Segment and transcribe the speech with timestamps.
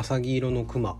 [0.00, 0.96] 浅黄色のクマ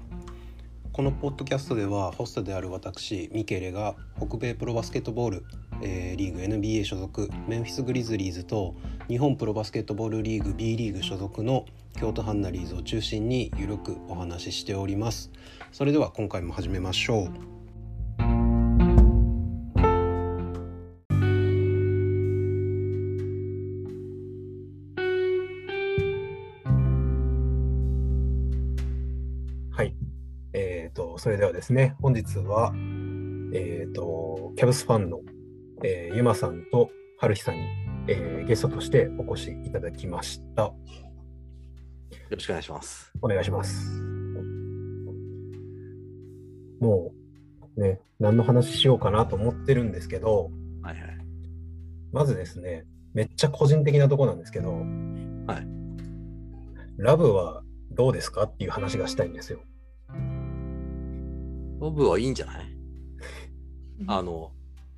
[0.93, 5.45] このポッドキャストではホストである私ミケレが北米プロバスケットボール、
[5.83, 8.75] えーリーグ NBA 所属メンフィス・グリズリーズと
[9.07, 11.65] 日本プロバスケットボールリーグ B リーグ所属の
[11.97, 15.31] 京都ハンナリーズを中心にゆるくお話ししております。
[15.71, 17.58] それでは今回も始めましょう。
[31.29, 32.73] それではですね、本日は、
[33.53, 35.21] えっ、と、キャブスファンの、
[35.85, 37.61] えーゆまさんとはるひさんに、
[38.09, 40.63] えーゲストとしてお越しいただきました。
[40.63, 40.75] よ
[42.31, 43.13] ろしくお願いします。
[43.21, 44.03] お願いします。
[46.81, 47.13] も
[47.77, 51.19] う、ね、何の話しようかなと思ってるんですけど、はいはい。
[52.11, 55.67] まずですね、めっちゃ個人的なとこなんですけど、はい。
[56.97, 59.61] ラブはどうですかっていう話がしたいんですよ。
[61.79, 62.67] ボブはいいんじゃない？
[64.07, 64.53] あの、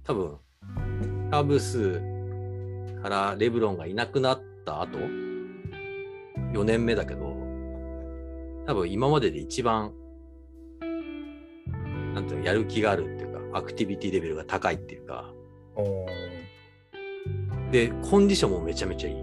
[0.04, 0.38] 多分、
[1.30, 2.00] カブス
[3.02, 7.36] からレブロンがいなくなった後、4年目だけど、
[8.66, 9.92] 多分今までで一番、
[12.14, 15.32] なんていうの、やる気があるっていうか、アクティビティレベルが高いっていうか、
[17.70, 19.16] で、コンディションもめちゃめちゃいい。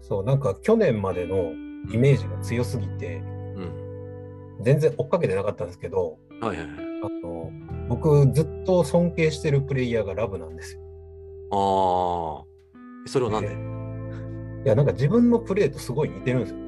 [0.00, 1.52] そう、なんか去年までの
[1.92, 3.31] イメージが強すぎて、うん。
[4.62, 6.66] 全然追っかけてなかったんですけど、はいはいはい。
[7.04, 7.50] あの、
[7.88, 10.80] 僕ずっと尊敬してるプレイヤーがラブなんですよ。
[11.52, 13.48] ああ、それはなんで？
[13.48, 13.52] へ
[14.64, 16.58] いや、なんか自分のプレーとすごい似てるんですよ。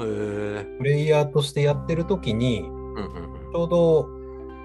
[0.00, 0.64] え。
[0.78, 3.52] プレイヤーとしてやってる時に、うんうんうん。
[3.52, 4.08] ちょうど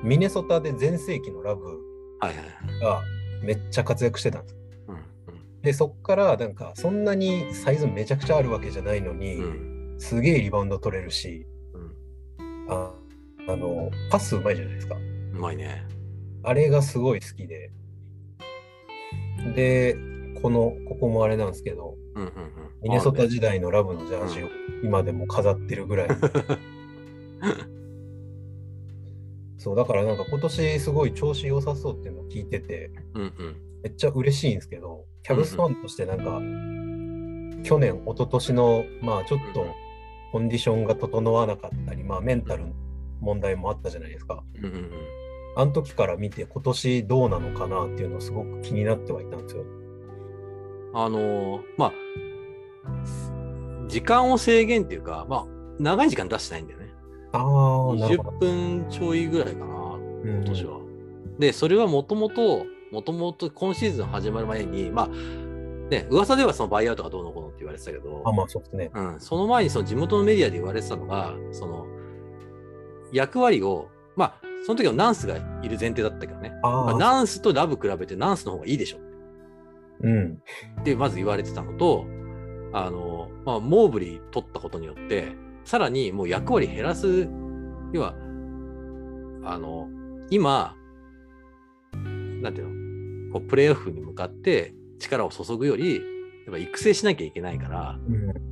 [0.04, 1.80] ミネソタで全盛期のラブ。
[2.82, 3.02] が
[3.42, 4.56] めっちゃ活躍してたんです。
[4.88, 4.98] うん
[5.64, 9.44] で、そっからなんかそんなにサイズめちゃくちゃあるわけじゃないのに、うん。
[9.44, 11.61] うんすげえリバウンド取れるし、うん。
[12.72, 12.92] あ
[13.48, 14.96] あの、パスうまいじゃないですか。
[14.96, 15.00] う
[15.38, 15.86] まいね。
[16.44, 17.72] あれがすごい好きで。
[19.56, 19.96] で、
[20.42, 22.34] この、ここもあれなんですけど、うんうんうん。
[22.84, 24.48] ミネソタあ時代のラブのジャージを
[24.84, 26.10] 今でも飾ってるぐらい。
[29.58, 33.32] そう、だからなんか今年すごい調子良さそうっていうのを聞いてて、うんうん。
[33.84, 36.42] めっちゃ嬉しいんですけど、キャブスファンとしてなんか、
[37.64, 39.66] 去年、一昨年の、まあちょっと
[40.32, 42.74] コンディションが整わなかったり、まあメンタルの
[43.20, 44.44] 問題もあったじゃないですか。
[44.56, 44.92] うんうんうん。
[45.56, 49.66] あの時から見て今年どうなのかなっていうのをすごく気になってはいたんですよ。
[50.94, 51.94] あのーまあ、
[53.88, 55.46] 時間を制限っていうか、まあ、
[55.80, 56.94] 長い時間出してないんだよね。
[57.34, 57.42] ああ、
[57.96, 58.32] なるほ20ど。
[58.40, 60.80] 分ちょいぐらいかな、うん今年は。
[61.40, 65.10] で、それはもともと、もともと今シーズン始まる前に、まあ、
[65.92, 68.92] ね、噂ではそのバイアウトがどうのこうのって言われてたけど、あ、まあそうですね。
[68.94, 71.86] うん、その前にその地元のメディアで言われてたのが、その
[73.12, 79.00] 役割を、まあ、その時はナンスがいる前提だったけどね、ああ、まあナンスとラブ比べてナンスの方がいいでしょ
[80.04, 80.42] うん。
[80.80, 82.06] ってまず言われてたのと、
[82.72, 85.34] あの、まあ、モーブリー取ったことによって、
[85.66, 87.28] さらにもう役割減らす、
[87.92, 88.16] 要は、
[89.44, 89.90] あの、
[90.30, 90.78] 今、
[92.42, 96.02] なんていうの、こうプレーオフに向かって力を注ぐより、や
[96.50, 98.52] っぱ育成しなきゃいけないから、うん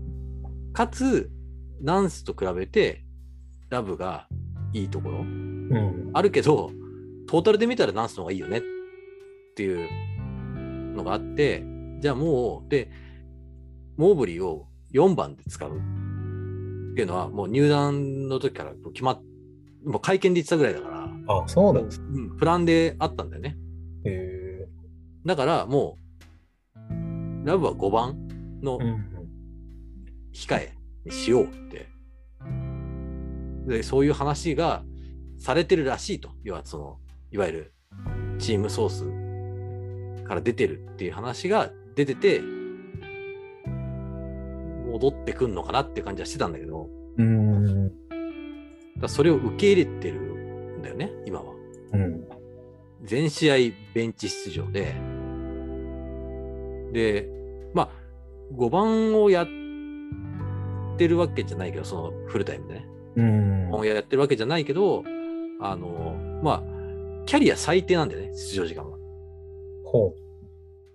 [0.74, 1.30] かつ、
[1.82, 3.04] ナンスと比べて、
[3.70, 4.28] ラブが
[4.74, 6.10] いいところうん。
[6.14, 6.72] あるけど、
[7.28, 8.62] トータルで見たらナンスの方がいいよねっ
[9.56, 9.90] ていう
[10.96, 11.64] のがあって、
[12.00, 12.90] じゃあもう、で、
[13.98, 15.74] モーブリーを4番で使うっ
[16.96, 19.22] ていうのは、もう入団の時から決まっ、
[19.86, 22.02] もう会見で言ってたぐらいだから、あ、そうなんです。
[22.02, 23.58] うん、プランであったんだよね。
[25.26, 26.09] だからもう、
[27.44, 28.28] ラブは5番
[28.62, 29.10] のうん。
[30.34, 30.74] 控え
[31.06, 31.90] にしようって。
[33.68, 34.84] で、そういう話が
[35.38, 36.30] されてるらしいと。
[36.44, 36.98] 要はその、
[37.32, 37.74] いわゆる
[38.40, 42.42] チームソースから出てるっていう話が出てて、
[44.92, 47.92] 戻ってくんのかなって感じはしてたんだけど、うん。
[48.98, 51.54] だそれを受け入れてるんだよね、今は。
[51.94, 52.28] うん。
[53.04, 53.56] 全試合
[53.94, 54.96] ベンチ出場で、
[56.92, 57.39] で、まあ、
[58.54, 59.48] 5番をやっ
[60.98, 63.72] てるわけじゃないけど、そのフルタイムでね、うん。
[63.72, 65.04] をやってるわけじゃないけど、
[65.62, 68.98] あの、まあ、キャリア最低なんだよね、出場時間は、
[69.84, 70.14] ほ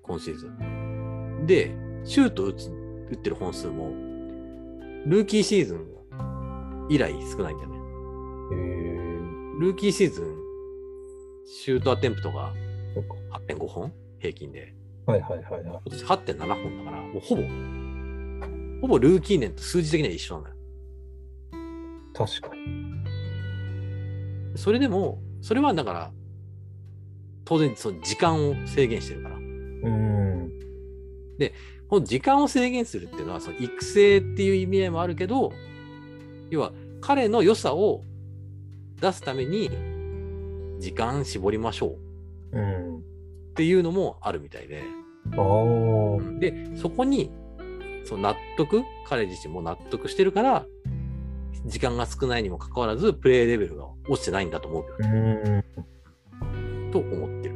[0.03, 1.47] 今シーズン。
[1.47, 1.75] で、
[2.05, 2.71] シュート打つ
[3.11, 3.91] 打ってる本数も、
[5.07, 5.87] ルーキーシーズン
[6.89, 7.79] 以来少ないんだよね。
[9.61, 10.37] ルーキーシーズン、
[11.47, 12.53] シュートアテンプトが
[12.95, 13.15] そっか
[13.49, 14.75] 8.5本平均で。
[15.07, 15.63] はいはいはいはい。
[15.65, 17.43] 今年8.7本だから、もうほぼ、
[18.81, 20.57] ほぼルーキー年と数字的には一緒なんだよ。
[22.13, 22.63] 確かに。
[24.57, 26.11] それでも、それはだから、
[27.45, 29.37] 当然その時間を制限してるから。
[29.37, 30.51] うん。
[31.89, 35.53] この時間を制限するっていうのは、その育成っていう意味合いもあるけど、
[36.51, 38.03] 要は彼の良さを
[39.01, 39.71] 出すために
[40.81, 41.95] 時間絞りましょ
[42.53, 42.99] ううん。
[42.99, 43.03] っ
[43.55, 44.83] ていうのもあるみたいで。
[46.39, 47.31] で、そこに
[48.05, 50.67] その納得、彼自身も納得してるから、
[51.67, 55.65] 時間が少ないにもかかわらず、プレイレベルが落ちてないんだと思うけう
[56.93, 57.55] と思ってる。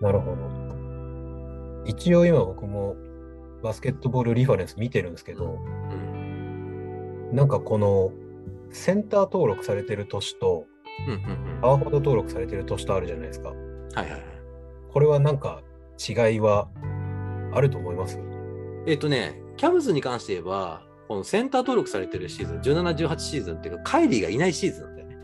[0.00, 1.82] なるほど。
[1.86, 2.96] 一応今僕も
[3.62, 5.58] バスケットボールリファレンス見てるんですけど、
[5.90, 7.30] うん。
[7.32, 8.12] なんかこの
[8.70, 10.66] センター登録されてる年と
[11.06, 11.60] うんうんうん。
[11.60, 13.50] パワーフォワード登録されてる年とあるじゃないですか。
[13.50, 13.58] はい
[13.96, 14.22] はいはい。
[14.90, 15.62] これはなんか
[15.98, 16.68] 違いは
[17.52, 18.18] あると思います？
[18.86, 25.16] えっ、とね、キャブスに関して言えば、このセンター登録されてるシーズン、17、18シーズンっていうか、カイリーがいないシーズンなんだよね。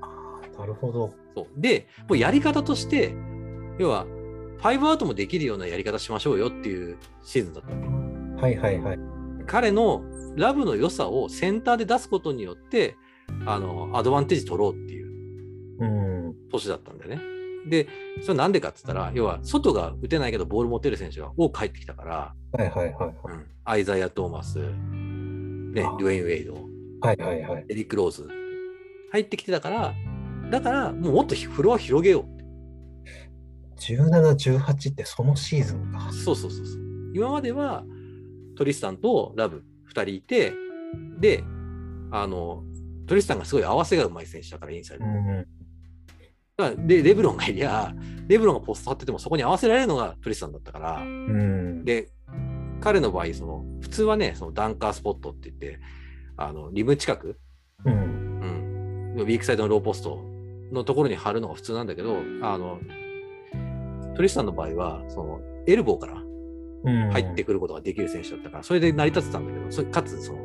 [0.00, 1.12] ああ、なるほど。
[1.34, 3.14] そうで、もうやり方として、
[3.78, 4.06] 要は、
[4.58, 8.42] 5アウトもできるようなやり方しましょうよっていうシーズンだった。
[8.42, 8.98] はいはいはい。
[9.46, 10.02] 彼の
[10.36, 12.96] ラブの良さをセンターで出すことによって、
[13.46, 15.06] あの、アドバンテージ取ろうっていう
[15.80, 16.34] うん。
[16.50, 17.20] 年だったんだよね。
[17.68, 17.88] で、
[18.22, 26.54] それなんでかって言ったら、要は、外が打てないけどボール持てる選手が多く入ってきたから、はいはいはいうんアイザイア・トーマス、ね、あドゥエイン・ウェイド、
[27.00, 27.16] はい。
[27.16, 27.66] はいはいはい。
[27.68, 28.28] エリック・ローズ、
[29.10, 29.94] 入ってきてたから、
[30.52, 32.36] だから、もうもっとフロア広げよう。
[33.80, 36.12] 17、18ってそのシーズンか。
[36.12, 36.82] そうそうそうそう。
[37.12, 37.84] 今までは
[38.56, 40.52] トリスタンとラブ2人いて、
[41.18, 41.42] で、
[42.10, 42.62] あの、
[43.06, 45.04] トリスタンがすごい合わせがうまい選手だから、インサイド。
[45.04, 45.46] うん。
[46.56, 47.94] だからで、レブロンがいりゃ、
[48.26, 51.84] レブロンがポスト張っててもそこに合わせられるのがトリスタンだったから、うん。
[51.84, 52.08] で、
[52.80, 55.80] 彼の場合、その、普通はね、そのダンカースポットって言って、
[56.36, 57.38] あの、リム近く、
[57.84, 57.92] うん。
[57.92, 60.20] うん、ウィークサイドのローポスト
[60.72, 62.80] のところに貼るのが普通なんだけど、あの、
[64.14, 66.22] トリスタンの場合は、その、エルボーから
[66.84, 67.10] うん。
[67.10, 70.38] 入ってくることができる選手だったから、それで成り立ってたんだけど、それかつ、その、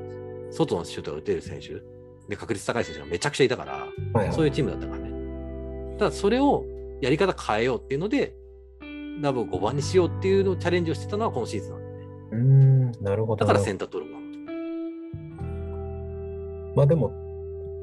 [0.52, 1.82] 外のシュートが打てる選手、
[2.28, 3.74] で、確率高い選手がめちゃくちゃいたから、
[4.14, 5.12] はいはいそういうチームだったからね。
[5.98, 6.66] ただ、それを
[7.02, 8.36] やり方変えようっていうので、
[9.22, 12.06] ラブを5番にしようっていうのをチャレンジをしてたのはこのシーズンなんだよね。
[12.32, 12.92] うん。
[13.04, 13.46] なるほど。
[13.46, 14.32] だからセンター登録なの。
[16.76, 17.12] まあでも、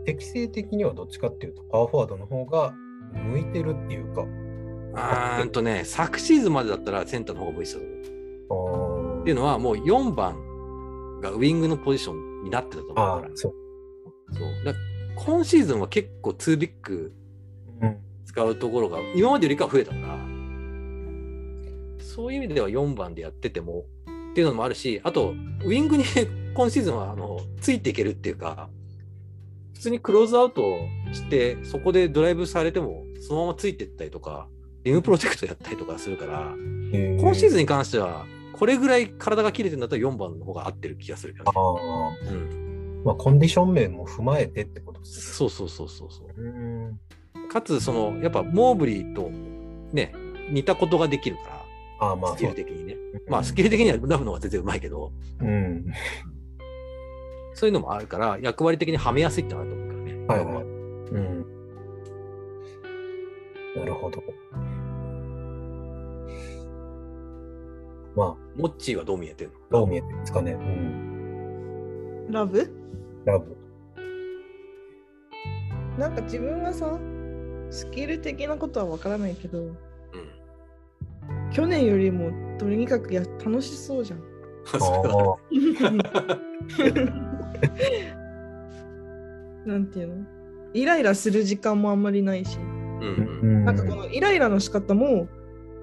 [0.05, 2.73] 適正的にはどっちかっていうと、パワーフォワードの方が
[3.13, 4.27] 向いてるっていうか。
[4.95, 7.87] あーんとね、昨シーズンまでだったらセンターの方が向いてたって
[9.31, 13.35] いうのは、もう4番がウィングのポジションになってたと思うあから。
[14.33, 14.65] そう。
[14.65, 14.75] だ
[15.17, 17.13] 今シーズンは結構2ビッグ
[17.83, 17.97] うん。
[18.25, 20.19] 使うところが今までよりかは増えたから、
[21.99, 23.85] そういう意味では4番でやってても
[24.31, 25.35] っていうのもあるし、あと、
[25.65, 26.05] ウィングに
[26.55, 28.69] 今シーズンはあのついていけるっていうか、
[29.75, 30.63] 普通にクローズアウト
[31.13, 34.49] して、そこでドライブされても、そのままついていったりとか、
[34.85, 36.55] リムプロジェクトやったりとかするから、
[36.93, 42.31] 今シーズンに関しては、これぐらい体が切れてるんだったら4番の方が合ってる気がするけどあね。
[42.31, 42.33] あ。
[42.33, 42.68] うん、
[43.05, 46.27] まあ、コンディション面も踏まえてってことですそうそうそうそうそう。
[46.43, 46.51] ね。
[47.35, 47.49] うん。
[47.49, 49.31] かつ、その、やっぱモーブリーと
[49.93, 50.13] ね、
[50.51, 51.43] 似たことができるか
[52.01, 52.47] ら、ああ、まあ、スキ。
[52.47, 52.97] ル的にね。
[53.29, 55.87] まあ、スキル的にはラブの方が全然うまいけど、うん。
[57.55, 60.27] そういうのもあるから、役割的にはめやすいってのはあると思うからね。
[60.27, 60.65] はいはい。
[60.65, 61.45] うん。
[63.77, 64.23] なるほど。
[68.17, 69.81] まあ、モッチーはどう見えてるの？
[69.81, 70.53] どう見えてるんですかね。
[70.53, 72.27] うん。
[72.31, 72.69] ラブ？
[73.25, 73.57] ラブ。
[75.99, 76.99] なんか自分はさ、
[77.71, 79.75] スキル的なことはわからないけど、うん。
[81.51, 84.23] 去年よりもとにかくや楽しそうじゃん。
[89.67, 90.27] なんていうの？
[90.75, 93.65] イライラする時間もあんまりないし、うん。
[93.65, 95.27] なんかこのイライラの仕方も、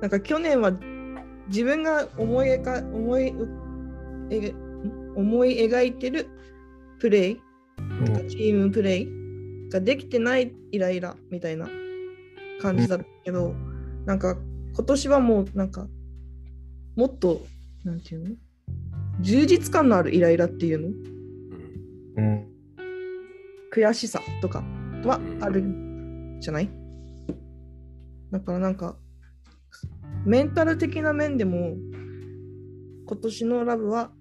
[0.02, 0.72] なんか去年は
[1.48, 3.34] 自分が思い描思い
[4.30, 4.54] え
[5.16, 6.28] 思い描いてる
[7.00, 7.42] プレイ、
[7.80, 8.30] うん。
[8.30, 11.68] チームプレイができてないイライラみたいな
[12.62, 13.54] 感じだったけど、
[14.06, 14.38] なんか
[14.74, 15.88] 今年はもうなんか
[16.96, 17.46] もっと
[17.84, 18.36] なんていうの？
[19.22, 20.88] 充実感のあるイライラっていうの？
[22.18, 22.26] うん。
[22.26, 22.46] うん。
[23.74, 24.64] 悔しさとか
[25.04, 26.70] はあるんじゃない？
[28.32, 28.98] だからなんか
[30.26, 31.76] メンタル的な面でも
[33.08, 34.12] 今年のラブは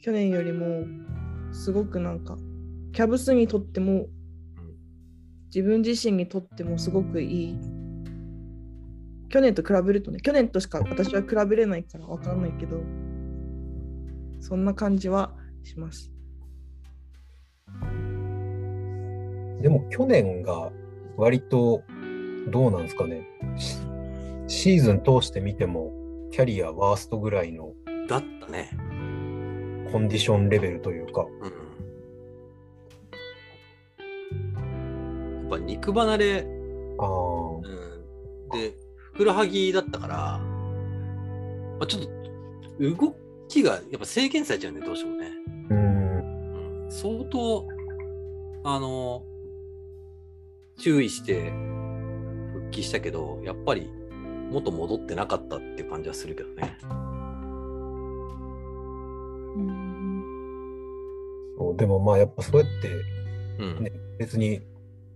[0.00, 0.84] 去年よりも
[1.54, 2.36] すごくなんか
[2.92, 4.06] キャブスにとっても
[5.46, 7.58] 自分自身にとってもすごくいい
[9.28, 12.80] 去年と比べるとね去年としか私は比べれないから分からないけど
[14.40, 15.32] そんな感じは
[15.62, 16.12] します。
[19.62, 20.70] でも去年が
[21.16, 21.82] 割と
[22.50, 23.26] どうなんですかね。
[23.56, 23.78] シ
[24.46, 25.92] シーズン通して見ても
[26.30, 27.72] キャリアワーストぐらいの
[28.06, 28.70] だったね。
[29.94, 31.24] コンディションレベルというか。
[31.24, 31.50] うん。
[35.42, 36.44] やっぱ肉離れ、
[36.98, 37.08] ああ。
[37.58, 37.62] うん、
[38.58, 40.16] で、ふくらはぎだったから、
[41.78, 42.08] まあ、ちょっと
[42.80, 43.14] 動
[43.46, 45.30] きがやっぱ制限されちゃうね、どうしてもね。
[45.70, 46.84] うん。
[46.84, 47.68] うん、相当、
[48.64, 49.22] あの、
[50.76, 51.52] 注意して
[52.52, 53.88] 復帰したけど、やっぱり
[54.50, 56.78] 元戻ってなかったっていう感じはするけどね。
[61.58, 63.14] そうでもまあやっぱそうやって
[63.58, 63.84] うん。
[63.84, 64.62] ね別に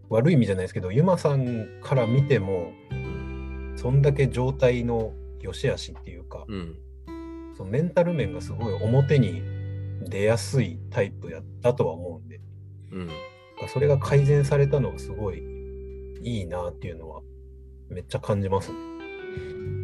[0.09, 2.73] 悪い意味じゃないですけど、ユマさんから見ても、
[3.76, 6.78] そんだけ状態の良し悪しっていうか、うん。
[7.57, 9.42] そのメンタル面がすごい表に
[10.09, 12.40] 出やすいタイプやったとは思うんで、
[12.92, 13.09] うん。
[13.68, 15.42] それが改善されたのはすごい
[16.23, 17.21] いいなっていうのは
[17.90, 18.78] めっちゃ感じますね。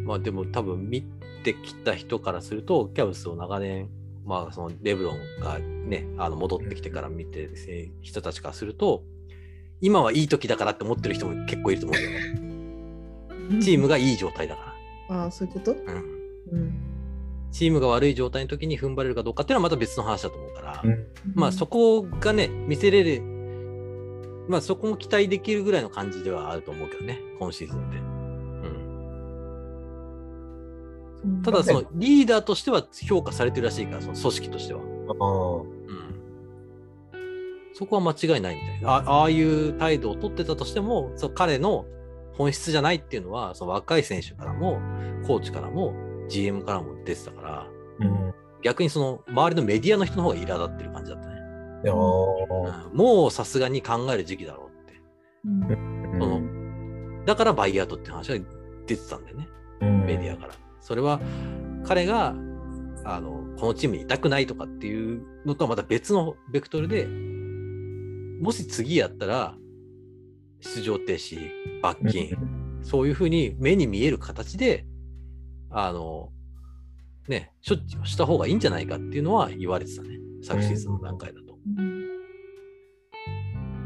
[0.04, 1.02] まあでも多分見
[1.42, 3.90] てきた人からすると、キャブスを長年、
[4.24, 7.54] まあそのレブロンがね、あの戻ってきてから見てる
[8.02, 9.02] 人たちからすると、
[9.80, 13.62] 今はいい時だからって思ってる人も結構いると思うんだよね。
[13.62, 14.74] チームがいい状態だか
[15.10, 15.74] ああ、そういうこと？
[15.74, 15.92] ら。
[15.92, 16.00] うん。
[16.52, 16.74] うん。
[17.52, 23.22] チームが悪い状態の時に踏ん張れるかどうかっていうのはまた別の話だと思うから、うんまあそこがね、見せれる、
[24.48, 27.98] まあそこも期待できるぐらいの感じではあると思うけどね、今シーズンで。
[27.98, 28.00] う
[31.42, 34.80] ただそのリーダーとしては評価されてるらしいから、その組織としては。
[34.80, 36.14] あうん。
[37.72, 38.90] そこは間違いないみたいな。
[38.90, 41.86] あああいう態度を取ってたとしても、その彼の
[42.34, 44.80] 本質じゃないっていうのは、その若い選手からも、
[45.26, 45.94] コーチからも、
[46.28, 47.66] GM からも出てたから、あ、
[48.00, 48.34] うん。
[48.62, 51.34] 逆にその周りのメディアの人の方が苛立ってる感じだったね。
[51.34, 55.00] うんもうさすがに考える時期だろうって。
[55.44, 58.44] うんそのだからバイアウトって話が
[58.86, 59.48] 出てたんだよね、
[59.80, 60.63] うんメディアから。
[60.84, 61.18] それは
[61.86, 62.34] 彼が
[63.04, 67.06] あのこのチームにいたくないとかっていうのとはまた別のベクトルで、
[68.40, 69.56] もし次やったら
[70.60, 71.50] 出場停止、
[71.82, 72.36] 罰金、
[72.82, 74.84] そういうふうに目に見える形で、
[75.70, 76.28] あの、
[77.28, 80.18] ね、処置をした方がいいんじゃないかっていうのは言われてたね。
[80.42, 81.56] 昨シーズンの段階だと。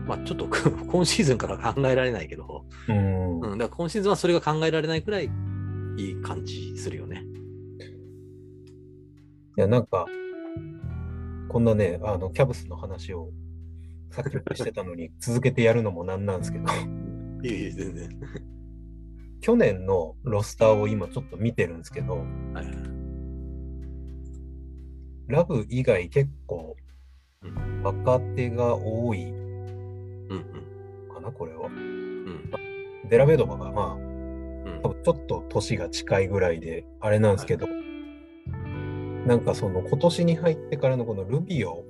[0.05, 5.31] まあちょっと今シーズンから考えられないけど、うんうん、だから今シーズンはそれが考えられないくらい
[5.99, 7.25] いい感じするよね。
[9.57, 10.07] いや、なんか、
[11.49, 13.31] こんなね、あの、キャブスの話を
[14.11, 16.65] さっきしてたのに 続けてやるのもなんなんですけど、
[17.43, 18.09] いえいえ、全然。
[19.41, 22.65] 去年のロスターを今ちょっと見てるんですけど、はいはい
[25.29, 26.75] ラブ以外結構
[27.43, 31.67] うん若手が多いうんかな、これは。
[31.67, 32.51] うん
[33.09, 34.08] デラベドバがまあ、うん
[34.83, 37.67] 多分ちょっと年が近いぐらいで、あれなんですけど、
[39.27, 41.85] なんかその今年に入ってからのこのルビオ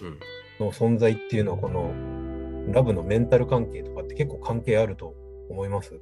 [0.00, 0.18] うん。
[0.60, 1.92] の存在っていうのは、この
[2.72, 5.14] ラブのメンタル関係とかって結構関係あると
[5.48, 5.98] 思います？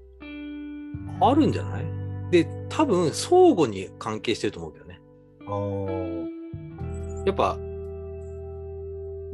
[1.20, 1.84] あるんじゃない？
[2.30, 5.00] で、多分相互に関係してると思うけどね。
[5.46, 7.26] あー。
[7.26, 7.58] やっぱ、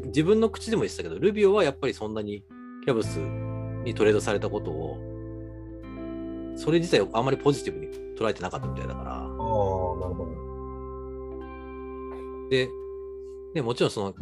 [0.06, 2.44] 自分の口でも言ってたけど、ルビオはやっぱりそんなに
[2.84, 4.98] キャブスにトレードされたことを、
[6.56, 10.46] それ自体をあんまりポジティブに捉えてなかったみたいだから、あー、なるほど。
[12.50, 12.68] で、
[13.54, 14.14] ね、もちろんその、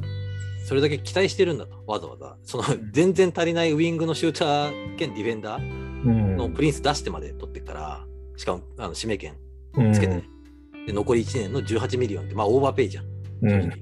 [0.67, 2.37] それだけ期待してるんだと、わざわざ。
[2.43, 9.37] そのん、全然足りないウィングのシューター兼ディフェンダーうんのプリンス出してまで取ってっから、しかも、あの、指名権
[9.77, 10.25] うんつけてね。
[10.87, 13.05] で、残り1年の18ミリオンって、まあ、オーバーペイじゃん。
[13.43, 13.79] うん正直。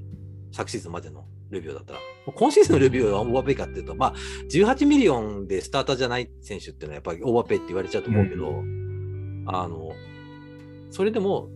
[0.52, 1.98] 昨シーズンまでのルビオだったら。
[2.30, 4.14] 今シーズンのルビオはオーバーペイかっていうと、まあ、
[4.50, 8.62] 18ミリオンでスターターじゃない選手っていうのはやっぱりオーバーペイって言われちゃうと思うけど、
[9.46, 9.92] あの、
[10.90, 11.48] それでも、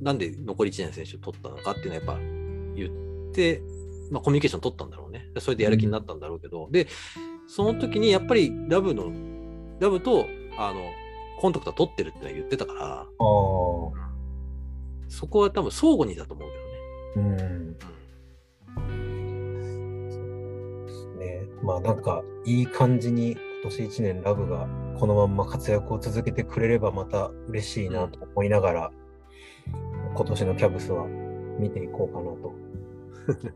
[0.00, 2.18] なんで残り1年の選手を取ったのかっていうのはやっぱ
[2.74, 2.86] 言
[3.30, 3.62] って、
[4.10, 5.28] まあ、コミュニケーション取ったんだろうね。
[5.38, 6.88] それでやる気になったんだろうけど、で、
[7.46, 9.12] その時にやっぱりラブの、
[9.80, 10.80] ラブと、あの、
[11.40, 13.06] コンタクトは取ってるってのは言ってたから、
[15.08, 16.48] そこは多分相互にだと思う
[17.14, 17.42] けどね。
[17.42, 17.97] うん
[21.62, 28.92] まあなんかいい感じに今年1年ラブがこのまんま活躍を続けてくれればまた嬉しいなと思いながら、
[30.14, 31.06] 今年のキャブスは
[31.58, 32.52] 見ていこうかなと。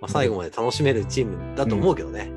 [0.00, 2.30] まあ、最後まで楽しめるチームだと思うけどね。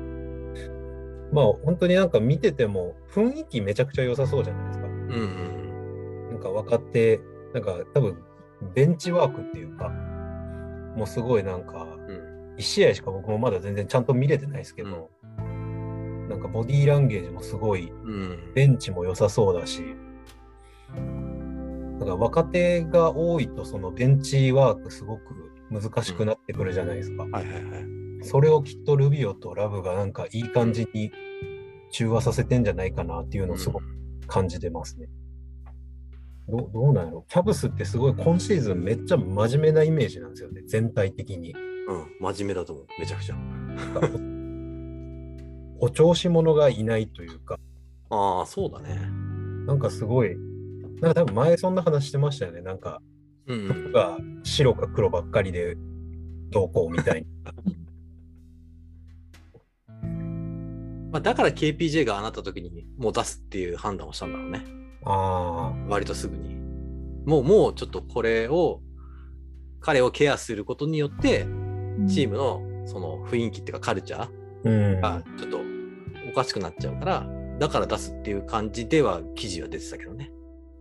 [1.32, 4.86] まあ本当になんか見てても雰囲気めちゃくちゃ良さそうじゃないですか。
[4.86, 5.16] うんう
[5.56, 5.60] ん
[6.30, 7.20] なんか若手、
[7.52, 8.16] なんか多分
[8.74, 9.90] ベンチワークっていうか、
[10.96, 12.29] もすごいなんか、うん。
[12.56, 15.10] 1試合しか僕もまだ全然ちゃんと見れてないですけど、
[16.28, 18.52] なんかボディーランゲージもすごい、うん。
[18.54, 19.82] ベンチも良さそうだし、
[21.98, 27.24] だから若手が多いとそのベンチワークすごく難しくなってくるじゃないですか。
[27.24, 27.64] はいはいはい。
[28.22, 31.10] それをきっとルビオとラブがなんかいい感じに
[31.90, 33.84] 中和させてんじゃないかなっていうのをすごく
[34.26, 35.08] 感じてますね。
[36.48, 41.54] どどうなんやろキャブスってすごい今シーズンめっちゃ真面目なイメージなんですよね、全体的に。
[41.90, 42.06] うん。
[42.20, 42.86] 真面目だと思う。
[42.98, 43.36] めちゃくちゃ。
[45.78, 47.58] お調子者がいないというか、
[48.10, 48.96] ああ、そうだね。
[49.66, 50.36] なんかすごい、
[51.00, 52.60] なんか多分前そんな話してましたよね。
[52.60, 53.00] なんか
[53.50, 55.76] うん、服が白か黒ばっかりで
[56.50, 57.52] どうこうみたいな。
[61.10, 64.64] まあ、だから KPJ があなった時にもう出すっていう判断をしたんだろうね。
[65.04, 66.54] あ割とすぐに。
[67.26, 68.80] もう、もうちょっとこれを、
[69.80, 71.46] 彼をケアすることによって、
[72.08, 74.40] チームのその雰囲気っていうかカルチャー。
[74.64, 75.60] がちょっと
[76.30, 77.26] おかしくなっちゃうから、
[77.58, 80.32] だから出すっていう感じでは記事は出てたけどね。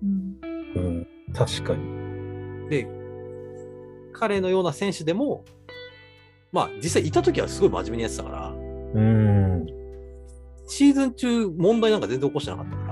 [0.03, 0.37] うん
[0.75, 2.69] うん、確かに。
[2.69, 2.87] で、
[4.13, 5.45] 彼のような選手でも、
[6.51, 9.65] まあ実際いた時はすごい真面目にやってたから、うん。
[10.67, 12.83] シーズン中問題なんか全然起こしてなかったか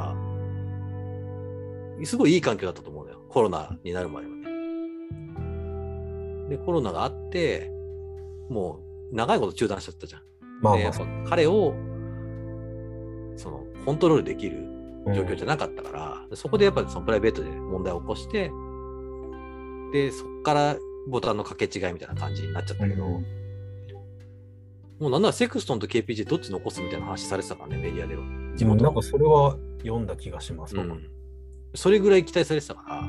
[2.00, 3.22] ら、すごいいい環境だったと思うのよ。
[3.30, 4.38] コロナになる前はね。
[6.50, 7.72] で、コロナがあって、
[8.50, 8.80] も
[9.12, 10.22] う長いこと中断しちゃったじゃん。
[10.22, 10.28] で、
[10.62, 10.84] まあまあ。
[10.84, 11.74] やっぱ彼を、
[13.36, 14.64] その、コントロールできる
[15.14, 18.52] 状況じゃなかったから、そこでやっぱりそのプライベートで問題を起こして、
[19.94, 20.76] で、そこから
[21.08, 23.26] ボタンの掛け違いみたいな感じになっちゃったけど、うん。
[25.00, 28.24] もうなんならセクストンと KPG どっち残すみたいな話されてたからね、メディアでは。
[28.56, 30.76] 地うん元のなんかそれは読んだ気がします。
[30.76, 31.10] 僕うん、
[31.76, 33.02] それぐらい期待されてたから、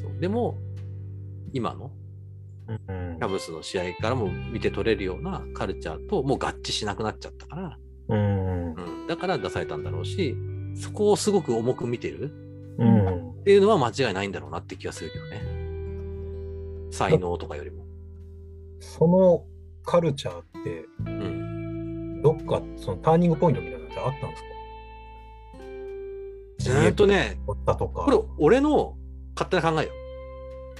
[0.00, 0.20] そう。
[0.20, 0.58] でも、
[1.52, 1.90] 今の
[2.68, 10.36] うんキャブスの試合からも見て取れるようなカルチャーともう合致しなくなっちゃったから、うんうん、だから出されたんだろうし、
[10.74, 12.30] そこをすごく重く見てる
[12.78, 15.40] うんっていうのは間違いないんだろうなって気がするけどね。
[16.90, 17.86] 才能とかよりも。
[18.80, 19.44] その
[19.84, 22.22] カルチャーって、うん。
[22.22, 24.42] どっかそのターニングポイントみたいなのってあったんです
[26.72, 26.84] か？
[26.84, 27.38] えーっとね。
[27.46, 27.56] こ
[28.10, 28.96] れ俺の
[29.36, 29.90] 勝手な考えよ。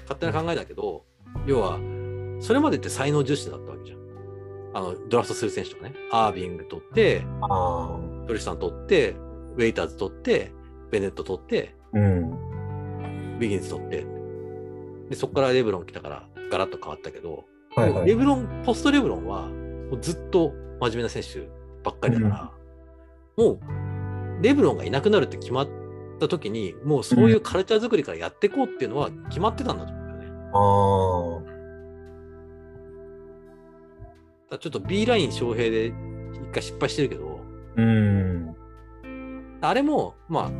[0.03, 1.05] 勝手な考えだけど、
[1.47, 1.79] 要は、
[2.41, 3.99] それまでって才能重視だったわけじゃん。
[4.75, 5.95] あの、ドラフトする選手とかね。
[6.13, 9.17] アービング取って、あトリスタン取って、
[9.57, 10.53] ウェイターズ取って、
[10.91, 13.39] ベネット取って、あ、うん。
[13.39, 14.07] ビギンズ取って。
[15.11, 18.07] で、そこからレブロン来たから、ガラッと変わったけど、はいはい。
[18.07, 19.49] レブロン、ポストレブロンは、
[19.91, 21.49] もうずっと真面目な選手
[21.83, 22.53] ばっかりだから、
[23.37, 23.61] もう、
[24.43, 25.69] レブロンがいなくなるって決まっ
[26.19, 29.96] た時に、もうそういうカルチャー作りからやっていこうっていうのは決まってたんだと。
[34.51, 35.93] ああ、ちょっと B ライン翔平で一
[36.53, 37.41] 回失敗してるけど、
[37.77, 38.55] うん。
[39.61, 40.51] あれも、まあ、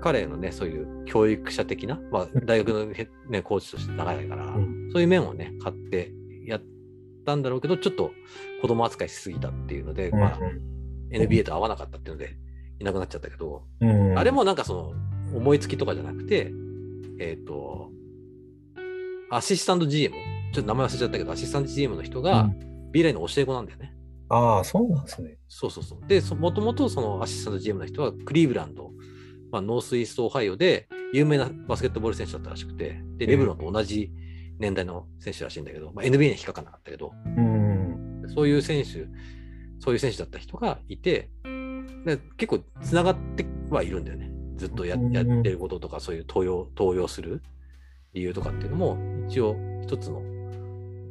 [0.00, 4.90] 彼のね、そういう教育者的な、まあ、大学のへ、ね、コーチとして長いから、うん。
[4.92, 6.12] そういう面をね、買って
[6.46, 6.62] やっ
[7.24, 8.12] たんだろうけど、ちょっと
[8.60, 10.38] 子供扱いしすぎたっていうので、まあ、
[11.10, 12.36] NBA と合わなかったっていうので、
[12.80, 16.52] いなくなっちゃったけど、うん、あれもなんかその、思いつきとかじゃなくて、
[17.18, 17.90] えっ、と、
[19.34, 20.14] アシスタント GM、
[20.52, 23.94] ちょっと名前忘れちゃったけど、アシスタント GM の人うがん B ラインの教え子なんだよね。
[24.28, 25.38] ああ、そうなんですね。
[25.48, 26.06] そうそうそう。
[26.06, 28.90] で、そもともとそのアシスタント GM の人はクリーブランド、
[29.50, 34.10] まあ、ノースイーストオハイオで有名なバスケットボール選手だったらしくて、で、レブロンと同じ
[34.58, 38.24] 年代の選手らしいんだけど、まあ、NBA には引っかかんなかったけど、うん。
[38.34, 39.06] そういう選手、
[39.78, 41.30] そういう選手だった人がいて、
[42.04, 44.30] で結構つながってはいるんだよね。
[44.56, 47.42] ずっとやうんやってることとか、そういう登用、登用する
[48.14, 48.98] 理由とかっていうのも、
[49.28, 50.22] 一応一つの、こ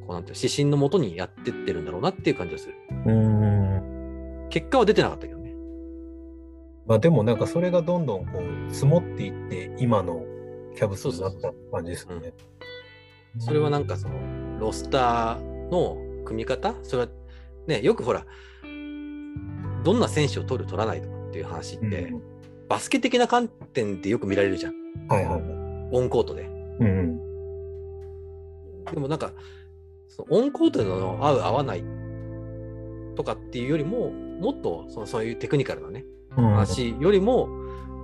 [0.09, 2.75] うなんていうの指針のもとにやってってるんだろうなっていう感じがする。
[3.05, 4.47] うん。
[4.49, 5.53] 結果は出てなかったけどね。
[6.85, 10.23] まあでもなんかそれがどんどんこう積もっていって今の
[10.75, 12.33] キャブスになった感じですよね。
[13.39, 16.75] それはなんかその、ロスターの組み方？
[16.83, 17.09] それは、
[17.67, 18.25] ね、よくほら、
[19.83, 22.21] どんな選手を取る、取らないとかっていう話って、うん
[22.69, 24.73] バスケ的な観点でよく見られるじゃん。
[25.09, 25.89] はいはいはい。
[25.91, 26.49] オンコートで。
[26.81, 27.17] うん。
[28.93, 29.31] でもなんか、
[30.07, 31.83] そのオンコートでの合う合わない
[33.15, 36.03] とかっていうよりも、もっとそのそういうテクニカルなね、
[36.37, 37.47] うん、話よりも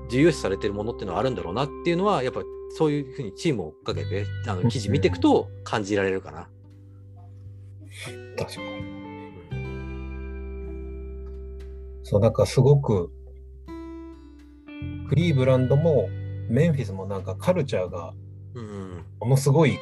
[0.09, 2.41] 重要視されてるものっていうのはあるんだろうなっていうのは、やっぱ
[2.77, 6.49] そういうふうにチームを追っかけて、あの記事見ていくと感じられるかな。
[8.37, 8.97] 確かに。
[12.03, 13.11] そう、なんかすごく、
[15.09, 16.07] クリーブランドも
[16.49, 18.13] メンフィスもなんかカルチャーが。
[19.19, 19.79] ものすごい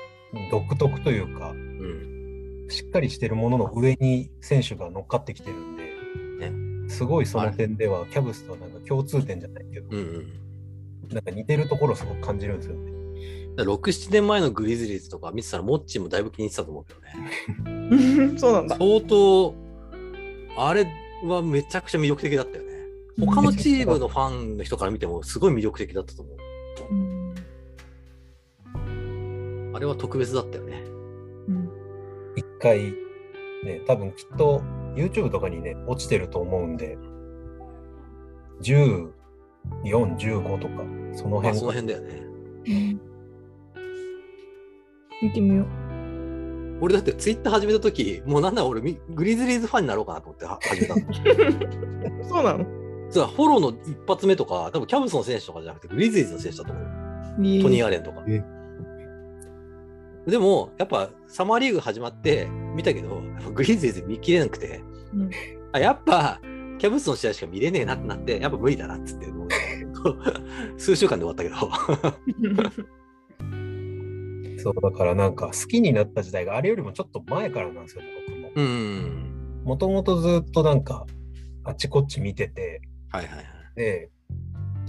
[0.52, 2.68] 独特というか、うん。
[2.70, 11.14] しっかりしてるものの上に選手が乗っかってきてるんで、すごいその点では、キャブスとはなんか共通点じゃないけど、うんうん。
[11.14, 12.92] なんか似てるところをすごく感じるんですよね。
[13.56, 18.38] だから6、7年前のグリズリーズとか見てたら、モッチーもだいぶ気に入ってたと思うけどね。
[18.38, 18.78] そうなんだ。
[18.78, 19.56] 相当、
[20.58, 20.88] あれ
[21.24, 22.72] はめちゃくちゃ魅力的だったよね。
[23.26, 26.38] 他のチームのファンの人から見ても、すごい魅力的だったと思う。
[29.76, 30.84] うんあれは特別だったよね。
[31.48, 31.70] うん
[32.38, 32.94] 一回、
[33.64, 34.62] ね、多分きっと
[34.96, 36.98] YouTube とかにね、落ちてると思うんで、
[38.62, 39.12] 14、
[39.84, 40.84] 15とか、
[41.14, 42.26] そのまあ、辺その辺だよね。
[42.68, 43.02] うん
[45.22, 45.68] 見てみよう。
[46.82, 51.02] 俺だってツイッター始めた時もうなんなら俺みグリズリーズファンになろうかなと思っては始めたの。
[52.28, 52.66] そうなの？
[53.10, 56.86] そうフォローの一発目とか、多分キャブスの選手とかじゃなくてグリズリーズの選手だと思う。
[56.86, 58.44] トニー・アレンとかえ。
[60.28, 63.22] でも、やっぱサマーリーグ始まって見たけど、
[63.54, 64.82] グリーズ見切れなくて、
[65.14, 65.30] うん
[65.72, 66.40] あやっぱ
[66.78, 69.50] キャブスの試合しか見れねえなってなって、やっぱ無理だなっつって、も う
[70.80, 71.56] 数週間で終わったけど。
[74.58, 78.52] そうだからなんか好きになった時代があれよりもちょっと前からなんですよね、僕も。
[78.56, 79.62] うん。
[79.64, 81.06] もともとずっとなんか
[81.64, 83.46] あちこち見てて、はいはいはい。
[83.76, 84.10] で、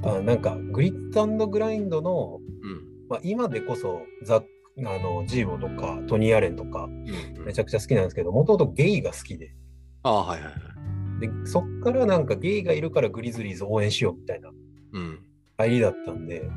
[0.03, 2.87] あなんかグリッドグラインドの、うん。
[3.09, 4.42] まあ、今でこそザ
[4.78, 9.54] あのジーボとかトニー・アレンとかうんめちゃくちゃ好きなんですけど、もともとゲイが好きで、
[10.02, 11.20] ああ、はいはいはい。
[11.20, 14.50] でそっからなんかゲイがいるからグリズリーズ応援しようみたいな
[14.92, 15.20] うん。
[15.58, 16.50] 入りだったんで、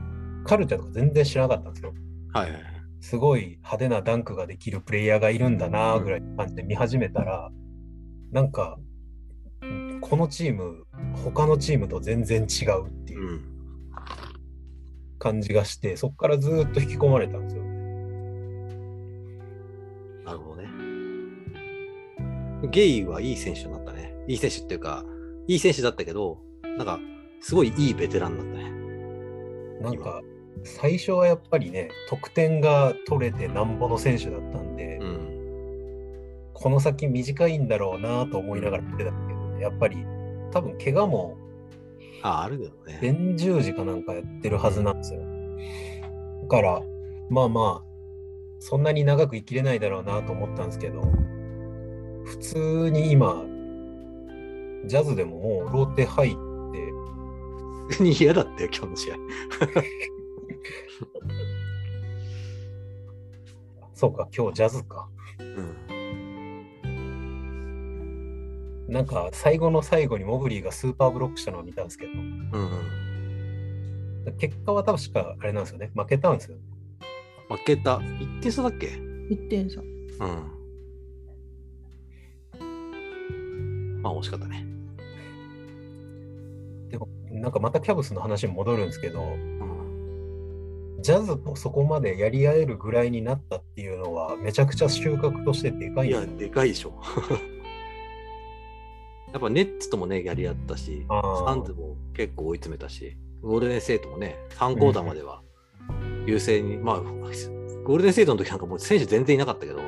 [0.45, 1.93] カルチャーとか全然知らなかったんですよ。
[2.33, 2.79] はいはいはい。
[2.99, 7.49] すごい派手なダンクができるプレイヤーがいるんだなぐらいの感じで見始めたら、
[8.33, 8.77] なんか、
[10.01, 10.83] このチーム、
[11.23, 13.41] 他のチームと全然違うっていううん
[15.17, 17.63] 感じがして、そこからずっと引き込まれたんですよ。
[22.63, 24.15] ゲイはいい選手になったね。
[24.27, 25.05] いい選手っていうか、
[25.47, 26.99] いい選手だったけど、なんか、
[27.41, 28.71] すごいいいベテランだったね。
[29.81, 30.21] なんか、
[30.63, 35.29] 最初はやっぱりね、得点が取れてなんぼの選手だったんで、うん。
[36.53, 39.13] この先短いんだろうなと思いながら見てたけど
[39.55, 39.97] ね、やっぱり
[40.51, 41.37] 多分怪我も
[42.21, 42.99] あ、あるだろうね。
[43.01, 45.21] 前十字かなんかやってるはずなんですよ。
[46.43, 46.81] だから、
[47.29, 47.89] まあまあ、
[48.59, 51.01] そんなに長く生きれないだろうなと思ったんですけど、
[52.29, 53.43] 普通に今、
[54.85, 56.37] ジャズでももうローテ入って、
[57.89, 59.15] 普通に嫌だったよ、今日の試合。
[63.95, 65.09] そうか、今日ジャズか。
[65.39, 65.75] うん。
[68.87, 72.69] なんか最後の最後にモブリーがスーパーブロックしたのを見たんですけど、うん。
[74.37, 76.61] 結果は確かあれなんですよね、負けたんですよね。
[77.49, 77.97] 負けた。
[77.97, 79.81] 1点差だっけ？1点差。
[79.81, 80.58] うん。
[84.01, 84.65] まあ、惜しかったね。
[86.89, 90.99] でも、なんかまたキャブスの話に戻るんですけど、うん。
[91.01, 96.93] ジャズとそこまでやり合えるぐらいになったっていうのは、めちゃくちゃ収穫としてでかいいや、んでかいでしょ。
[99.31, 101.05] やっぱネッツともね、やり合ったし、
[101.45, 105.41] サンズも結構追い詰めたし、ゴールデンセイトもね、3クォーターまでは
[106.25, 109.79] 優勢に、まあ、ゴールデンセイトの時なんかもう選手全然いなかったけど、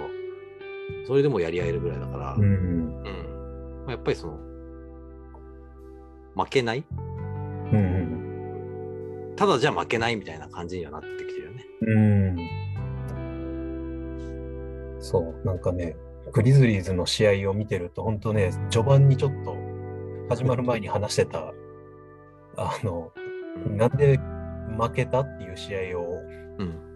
[1.07, 2.70] それでもやり合えるぐらいだから、うん。
[3.91, 4.39] やっぱりその、
[6.35, 6.83] 負けない
[7.71, 7.79] うんう
[9.33, 9.35] ん。
[9.35, 11.65] ただじゃ負けないみたいな感じにはなってきてるよね。
[11.81, 11.99] う
[14.97, 15.01] ん。
[15.01, 15.95] そう、なんかね、
[16.31, 19.55] グリズリーズの試合を見てると、本当ね、序盤にちょっと、
[20.29, 21.53] 始まる前に話してた、
[22.57, 23.11] あの、
[23.75, 24.19] なんで
[24.79, 26.03] 負けたっていう試合を
[26.59, 26.91] うん。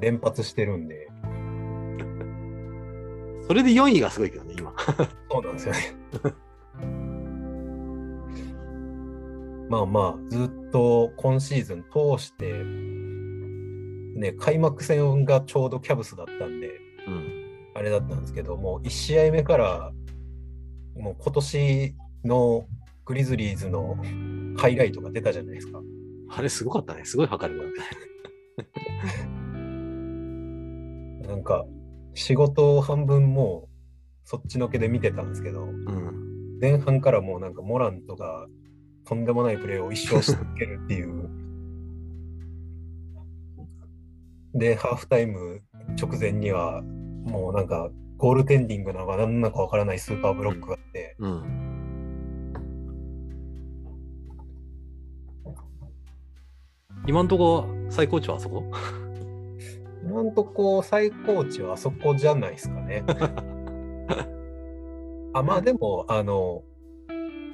[0.00, 1.08] 連発してるんで、
[3.46, 4.72] それで4位がすごいけどね、今。
[5.30, 5.80] そうなんですよね。
[9.68, 12.62] まあまあ、ずっと今シーズン通して、
[14.18, 16.68] ね、開幕戦がちょうどキャブスだったんで、
[17.06, 17.44] うん。
[17.74, 19.92] あれだったんですけど、もう1試合目から、
[20.96, 22.66] もう今年の
[23.04, 23.96] グリズリーズの
[24.56, 25.80] ハイライトが出たじゃないですか。
[26.30, 27.04] あれすごかったね。
[27.04, 27.82] すごい測るもんね。
[31.28, 31.64] なんか、
[32.14, 33.68] 仕事半分もう
[34.24, 36.58] そっちのけで見てたんですけど、うん。
[36.60, 38.46] 前半からもうなんかモランとか
[39.04, 41.28] とんでもないプレーを一生し続けるっていう。
[44.54, 45.62] で、ハーフタイム
[46.00, 51.60] 直前にはもうなんかゴールテンディングなのか何なのかわからないスーパーブロックがあって、うん。
[57.06, 58.64] 今んとこ最高値はあそこ？
[60.14, 63.02] 今んとこ最高値はあそこじゃないですかね。
[65.34, 66.62] あまあでも、あの、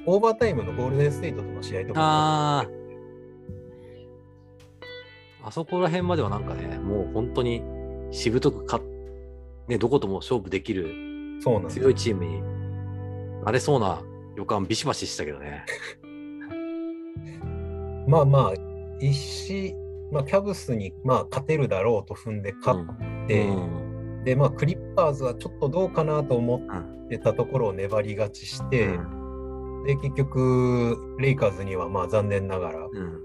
[0.05, 2.69] オーバータイムのゴールデンステイトとの試合とか
[5.43, 7.63] あそこら辺まではなんかね、もう本当に
[8.11, 8.79] しぶとくか、
[9.67, 10.93] ね、どことも勝負できる
[11.41, 12.43] 強いチームに
[13.43, 14.03] なれそうな
[14.35, 15.65] 予感ビシバシしたけどね。
[18.07, 18.53] まあまあ、
[18.99, 19.75] 一試、
[20.11, 24.23] まあ、キャブスにまあ勝てるだろうと踏んで勝って、うん。
[24.23, 29.83] で、まあ、クリッパーズはちょっとどうかなと思うんってたところを粘り勝ちして、うん。
[29.85, 33.19] で、結局、レイカーズにはまあ残念ながら、うん。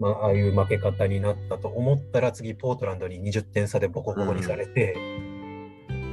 [0.00, 4.96] まあ、ああいう負け方になったと思ったら、次、ポートランドに20点差でボコボコにされて、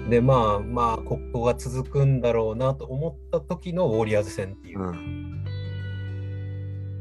[0.10, 5.44] で、まあまあ、ここが続くんだろうなと思った時のウォリアーズ戦っていう、うん。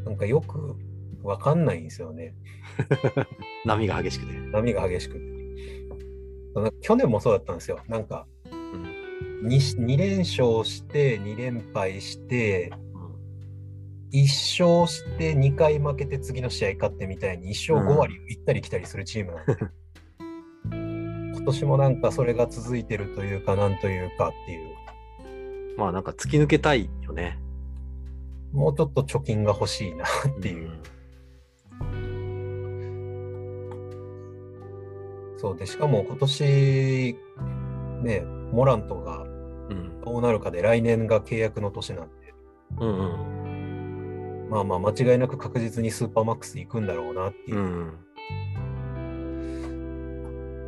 [0.05, 0.77] なんかよく
[1.23, 2.35] わかんないんですよね。
[3.65, 4.33] 波が激しくて。
[4.53, 5.21] 波が激しくて。
[6.81, 7.79] 去年もそうだったんですよ。
[7.89, 12.91] なんかうん 2, 2連勝して、2連敗して、うん
[14.13, 24.71] 1勝して2回負けて次の試合勝ってみたいに1勝5割行ったり来たりするチームなんで、 今年もなんかそれが続いてるというかなんというかっていう
[25.77, 27.39] まあなんか突き抜けたいよね。
[28.53, 30.71] もうちょっと貯金が欲しいなっていう、
[35.41, 37.17] そうでしかも今年
[38.03, 38.21] ね
[38.53, 40.01] モラントがうん。
[40.03, 42.35] どうなるかで来年が契約の年なんで
[42.79, 43.03] うんう
[44.47, 44.49] ん。
[44.51, 47.95] まあまあ間違いなく確実にスーパーマックス行くんだろうなっていうう、ん。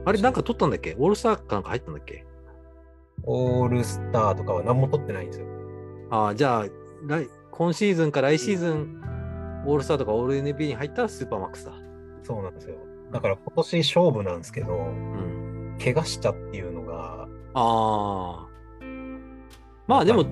[0.06, 0.96] あれなんか取ったんだっけ？
[0.98, 2.24] オールスターかなんか入ったんだっけ？
[3.24, 5.46] オールスターとかは何も取ってないんですよ
[6.10, 6.66] ああ、じゃあ
[7.06, 9.00] 来、今シーズンか来シーズン、
[9.66, 11.72] オールスターとかオール NBA に入ったらスーパーマックスだ。
[12.24, 12.76] そうなんですよ
[13.12, 15.76] だから今年勝負なんですけどうん。
[15.82, 18.48] 怪我したっていうのがああ。
[19.86, 20.24] まあでも、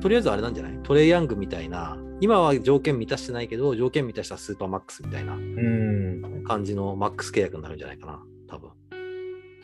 [0.00, 0.78] とりあえずあれなんじゃない？
[0.82, 8.70] トレイヤングみたいな、今は条件満たしてないけど、条件満たしたスーパーマックスみたいなうん感じのマックス契約になるんじゃないかな、多分。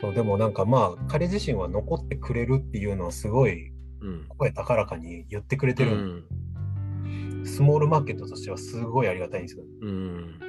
[0.01, 4.25] そうでもなんかまあ彼自身は残ってくれるっていうのはすごいうん。
[4.37, 7.45] 声高らかに言ってくれてうる、ん。
[7.45, 10.39] スモールマーケットとしてはすごいありがたいんですようん。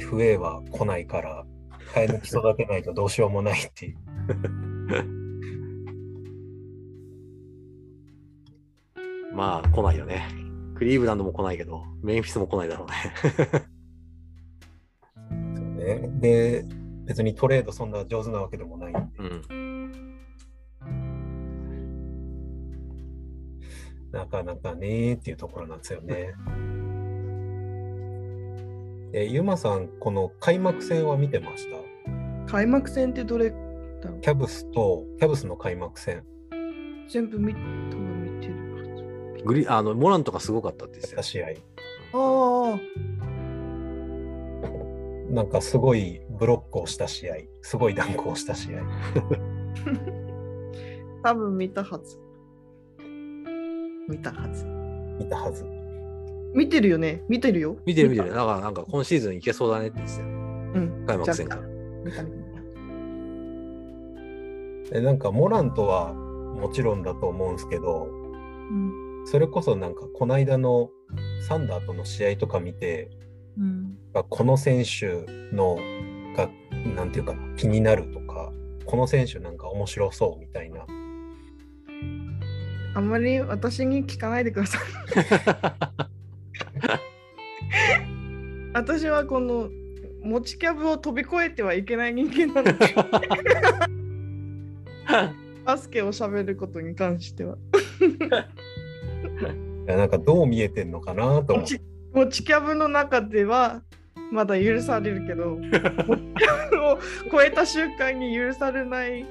[0.00, 1.44] FA は来ないから
[1.94, 3.96] 替え抜き育てないとどうしようもないっていう
[9.34, 10.26] まあ、来ないよね。
[10.76, 12.94] クリーブランドも来ないけど、メンフィスも来ないだろうね。
[15.56, 16.64] そうねで
[17.04, 20.06] 別にトレードそんな上手なわけでもないんでうん。
[24.10, 26.32] なかなかねーっていうところなんですよね。
[29.18, 32.52] えゆまさん、この開幕戦は見てました？
[32.52, 33.56] 開幕戦ってどれだ
[34.10, 34.20] ろう？
[34.20, 36.22] キャブスと、キャブスの開幕戦。
[37.08, 37.56] 全部見多
[37.96, 41.46] 分見てるグリあのモランとかすごかったって言ってたよ試合。
[42.12, 42.78] は
[45.28, 45.34] ず。
[45.34, 47.36] なんかすごいブロックをした試合。
[47.62, 48.80] すごいダンクをした試合。
[48.80, 48.82] あ
[51.22, 52.18] あ、多分見たはず。
[54.10, 54.66] 見たはず。
[55.18, 55.64] 見たはず。
[56.56, 57.76] 見てるよね見てるよ。
[57.84, 58.30] 見てる見てる。
[58.30, 60.28] だからなんか今シーズンいけそうだねって言ってたよ。
[60.28, 60.30] う
[60.80, 61.04] ん。
[61.06, 61.62] 開幕戦から。
[64.92, 68.08] えなんかモラントはもちろんだと思うんですけど、
[68.70, 69.26] うん。
[69.26, 70.88] それこそなんかこの間の
[71.46, 73.10] サンダーとの試合とか見て、
[73.58, 73.98] うん。
[74.30, 75.76] この選手の
[76.34, 76.48] が、
[76.94, 78.50] なんていうかな、気になるとか、
[78.86, 80.86] この選手なんか面白そうみたいな。
[82.94, 86.06] あんまり私に聞かないでください。
[88.74, 89.70] 私はこの
[90.22, 92.94] 持ちキャブを飛び越えてはいけない人間なので、
[95.64, 97.56] バスケを喋ることに関しては。
[99.86, 101.80] いやなんかどう見えてんのかなと思って。
[102.12, 103.82] 持ちキャブの中では
[104.32, 106.98] まだ許されるけど、 持ちキャブを
[107.30, 109.24] 超えた瞬間に許されない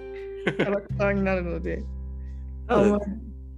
[0.45, 1.83] キャラクターになるので。
[2.67, 2.97] あ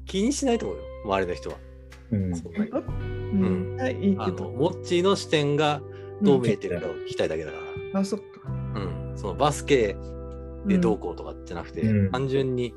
[0.05, 1.66] 気にしないと思うよ、周りの人は。
[2.11, 2.35] うん。
[2.35, 4.23] そんなにうん、はいいいけど。
[4.23, 5.81] あのモッチーの視点が
[6.21, 7.57] どう見えてるかを聞きたいだけだか
[7.93, 7.99] ら。
[7.99, 8.25] あ、そっか。
[8.75, 9.95] うん、そのバスケ
[10.65, 12.11] でどうこうとかじゃなくて、うん。
[12.11, 12.73] 単純に、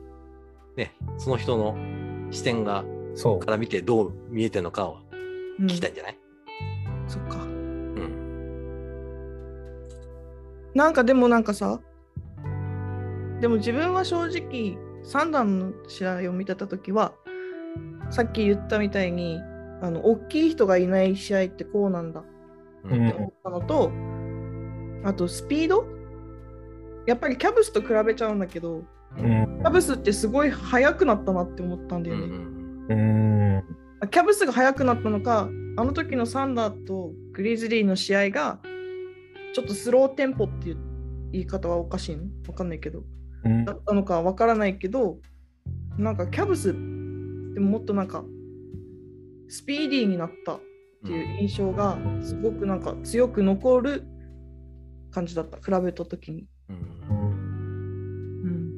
[0.77, 1.77] ね、その人の
[2.31, 3.39] 視点がそう。
[3.41, 4.99] から見てどう見えてるのかを
[5.59, 5.67] うん。
[5.67, 6.19] 聞きたいんじゃない、
[7.09, 7.37] そっか。
[7.43, 8.11] うん。
[10.75, 11.81] なんかでもなんかさ、
[13.41, 17.15] でも自分は正直、三段の試合を見てたときは、
[18.11, 19.41] さっき言ったみたいに、
[19.83, 22.23] あの大きい人がいない試合ってこうなんだ
[22.85, 23.93] ううんって思ったのと、
[25.05, 25.87] あとスピード？
[27.07, 28.85] やっぱりキャブスと比べちゃうんだけど、
[29.17, 29.59] うん。
[29.61, 32.25] キャブスってすごい速くなったなって思ったんだよね。
[32.25, 33.63] うん
[34.01, 34.09] うん。
[34.11, 38.61] キャブスが速くなったのか、あの時のサンダーとグリズリーの試合が
[39.55, 40.79] ちょっとスローテンポっていう
[41.33, 42.25] 言い方はおかしいの？
[42.49, 43.03] わかんないけど、
[43.45, 45.19] うんだったのかわからないけど、
[45.97, 46.75] なんかキャブス
[47.51, 48.25] ってもっとなんか
[49.49, 50.61] スピーディーになったっ
[51.05, 54.05] ていう印象がすごくなんか強く残る
[55.11, 56.47] 感じだった、比べた時に。
[56.69, 56.77] うん
[58.45, 58.73] うん、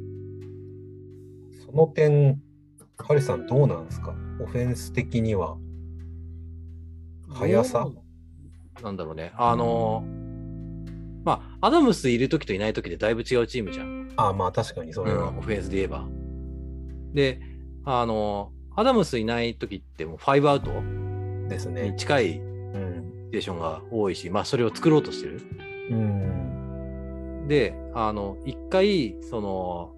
[1.66, 2.40] その点、
[2.96, 4.14] ハリさんどうなんですか？
[4.40, 5.58] オフェンス的には。
[7.28, 7.86] 速さ？
[8.82, 9.32] なんだろうね。
[9.36, 10.04] あの、
[11.24, 14.10] まあ、アダムスいる時といない時でだいぶ違うチームじゃん。
[14.16, 15.28] ああ、まあ確かにそれは。
[15.28, 16.08] うんオフェンスで言えば。
[17.12, 17.40] で、
[17.84, 21.94] あの、アダムスいない時ってもう5アウトにですね。
[21.98, 23.28] 近いシうん。
[23.30, 25.42] チュエーションが多いし、まあ、それを作ろうとしてる。
[25.90, 27.46] うん。
[27.48, 29.94] で、あの、一回、その、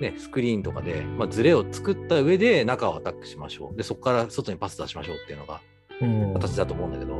[0.00, 3.76] ね、スクリーンとかで、まあ、ズレを作った上で中をアタックしましょう。
[3.76, 5.60] で、そこから外にパス出しましょうっていうのが
[6.00, 6.34] うん。
[6.34, 7.14] 形だと思うんだけど、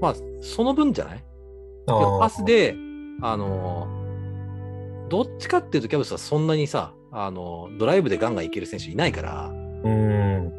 [0.00, 1.24] まあ、その分じゃない？
[1.86, 2.74] パス、で、
[3.22, 3.88] あの、
[5.08, 9.50] どっちかっていうと、キャブスはそんなにさ、あの、ドライブでガンガンいける選手いないから、
[9.84, 10.52] うん。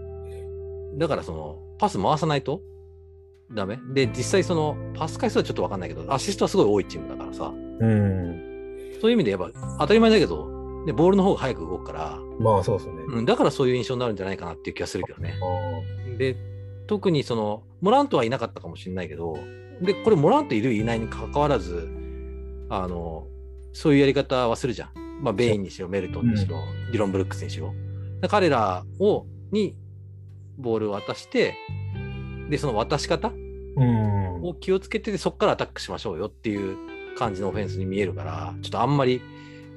[0.97, 2.61] だからその、パス回さないと
[3.51, 8.53] ダメで、実際その、パス回数はちょっとわかんないけど、アシストはすごい多いチームだからさ、うん。
[9.01, 10.47] そういう意味でやっぱ当たり前だけど、
[10.85, 12.93] ね、ボールの方が早く動くから、まあそうですね。
[13.07, 15.33] うん、だからそういう印象になるんじゃないかなっていう気がするけどね。
[15.41, 16.37] あで、
[16.87, 19.37] 特にその、モラントはいなかったかもしれないけど、
[19.81, 21.89] で、これモラントいるいないに関わらず、
[22.69, 23.27] あの、
[23.71, 25.02] そういうやり方はするじゃん。
[25.23, 26.57] まあ、ベインにしろ、メルトンにしろ、
[26.91, 27.73] ディロン・ブルックスにしろ。
[28.21, 29.73] で彼らを、に、
[30.57, 31.55] ボールを渡して、
[32.49, 33.31] で、その渡し方。
[34.43, 36.77] を気をつけて、そこからアタックしましょうよっていう
[37.17, 39.21] 感じのオフェンスに見えるから、ちょっとあんまり、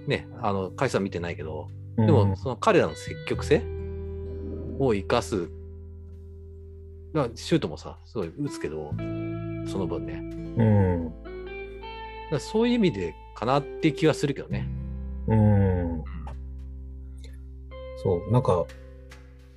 [0.09, 3.63] ね、あの、回数は見てないけど、でも、その彼らの積極性
[4.81, 5.49] を生かす。
[7.15, 8.91] だシュートもさ、すごい打つけど、
[9.67, 10.21] その分ね。
[12.33, 12.41] うん。
[12.41, 14.69] そういう意味でかなって気はするけどね。
[15.29, 16.05] うん。
[18.03, 18.65] そう、なんか、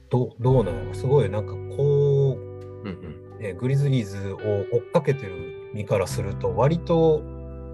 [0.09, 3.37] どどうなのすごいなんかこうんうん。
[3.37, 4.37] う、ね、グリズリーズを
[4.71, 5.33] 追っかけてる
[5.73, 7.21] 身からすると、割と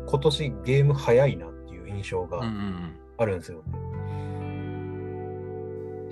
[0.08, 3.64] 今年ゲーム早いなっていう印象がうんうんあるんですよね。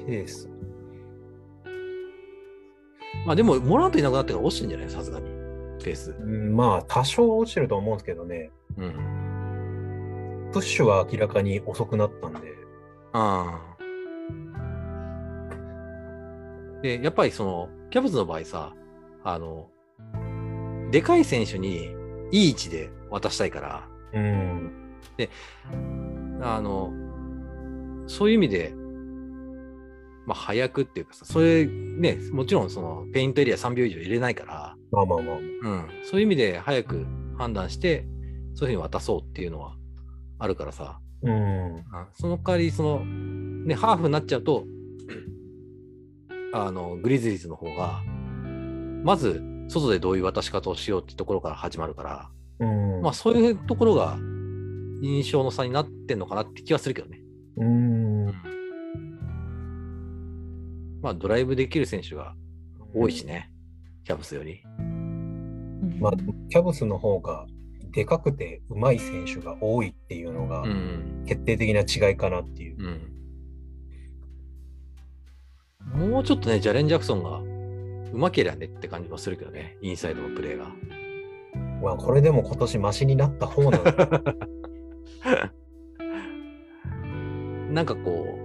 [0.05, 0.49] ペース。
[1.65, 4.89] うん、まあでも、モラントいなくなってから落ちてんじゃない？
[4.89, 5.25] さすがに。
[5.83, 6.11] ペース。
[6.17, 8.93] うんまあ、多少落ちてると思うんですけどね、うん。
[10.53, 12.39] プッシュは明らかに遅くなったんで。
[13.11, 13.73] ああ。
[16.83, 18.73] で、やっぱりその、キャブズの場合さ、
[19.23, 19.69] あの、
[20.91, 21.89] でかい選手に
[22.31, 24.71] いい位置で渡したいから、うん。
[26.43, 26.93] あの、
[28.05, 28.75] そういう意味で、
[30.27, 35.37] まあ、早くっていうかさ、それね、もちろんその、ペイントエリア3秒以上入れないから、まあまあまあ。
[35.37, 37.07] うん、そういう意味で早く
[37.39, 38.05] 判断して、
[38.53, 39.75] そういうふうに渡そうっていうのは
[40.43, 41.75] あるからさ、うん。
[41.75, 44.65] うんその代わり、その、ね、ハーフになっちゃうと、
[46.53, 48.01] あの、グリズリーズの方が、
[49.05, 52.29] まず、外でどういう渡し方をしようってところから始まるから、
[52.59, 53.01] うん。
[53.01, 54.17] まあ、そういうところが
[55.01, 57.21] 印象の差になってんのかなって気はするけどね。
[57.57, 58.25] うん。
[61.01, 62.35] まあ、ドライブできる選手が
[62.93, 63.49] 多いしね、
[64.03, 64.61] キャブスより。
[66.01, 66.11] まあ、
[66.49, 67.45] キャブスの方が
[67.93, 71.23] でかくてうまい選手が多いっていうのがうん。
[71.27, 72.77] 決定的な違いかなっていう。
[75.93, 76.09] うん。
[76.11, 77.37] もうちょっとね、ジャレン・ジャクソンが
[78.11, 80.71] うまけりゃねって感じもするけどね、インサイドのプレーが。
[81.83, 83.93] まあ、これでも今年マシになった方なんだ。
[87.69, 88.39] なんかこ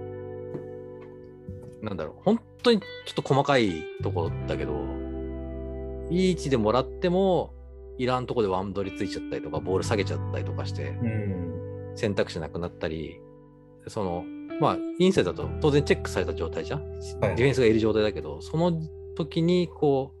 [1.81, 4.85] う、なんだろう、本当にちょっと細かいところだけど、
[6.11, 7.53] いい位置でもらっても、
[7.99, 11.91] いらんとこでワンドリついちゃったりとか、ボール下げちゃったりとかして、うん。
[11.95, 13.19] 選択肢なくなったり、
[13.87, 14.23] その、
[14.59, 18.81] まあ、インサイドだと当然チェックされた状態じゃん、はいディフェンスがいる状態だけど、その
[19.15, 20.13] 時に、こ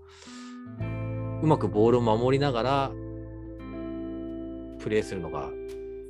[1.41, 2.91] う、うまくボールを守りながら、
[4.79, 5.49] プレーするのが、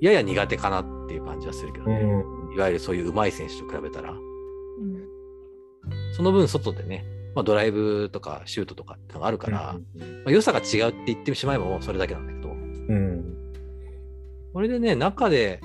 [0.01, 1.99] やや苦手かなっていう感じはするけどうね。
[1.99, 2.55] ん。
[2.55, 4.11] いわゆるそういう上手い選手と比べたら。
[4.11, 5.09] うん
[6.13, 7.05] その分外でね、
[7.36, 12.53] まあ、ドライブとかシュートとかってのがあるから、うんまあ、良さが違うって言ってしまえばもうそれだけなんだけど、う
[12.95, 13.36] ん。
[14.53, 15.61] これでね、中で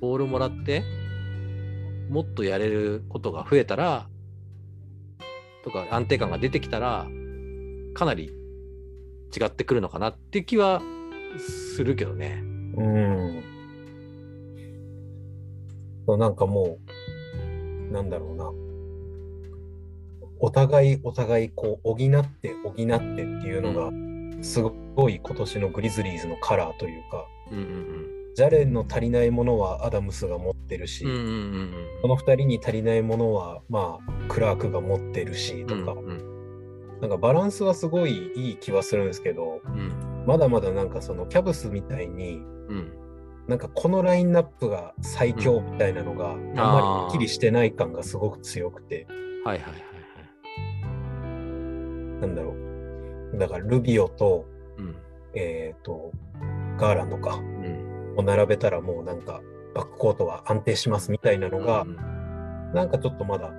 [0.00, 0.84] ボールもらって、
[2.08, 4.08] もっとやれることが増えたら、
[5.64, 7.06] とか安定感が出てきたら、
[7.94, 8.30] かなり
[9.36, 10.80] 違ってくるのかなって気は
[11.38, 12.42] するけどね。
[12.76, 13.42] うん。
[16.06, 16.78] そうなんかも
[17.90, 18.65] う、なんだろうな。
[20.40, 28.06] お互いお互いこう補って補ってっていうのが、すごい今年のグリズリーズのカラーというか、うんうん
[28.36, 31.10] ジャレンの足りないものはアダムスが持ってるし、うん。
[31.10, 31.72] うんうんうん
[32.02, 35.66] この2人に足りないものは、まあ、クラークが持ってるしうん。
[35.66, 36.36] とか、うん
[37.00, 42.92] なんかバランスはすごいいい気はするんですけど、うんまだまだなんかそのキャブスみたいに、うん
[43.48, 49.06] なんかこのラインナップが最強みたいなのが、あんまりはっきりしてない感がすごく強くて、
[49.44, 49.95] はいはいはいはい。
[52.20, 52.54] なんだろ
[53.34, 53.38] う。
[53.38, 54.46] だからルビオと、
[54.78, 54.96] うん
[55.34, 56.12] えっ、と、
[56.78, 59.42] ガーランドか、うんを並べたらもうなんか
[59.74, 61.96] バックコートは安定しますみたいなのが、うん
[62.74, 63.52] なんかちょっとまだ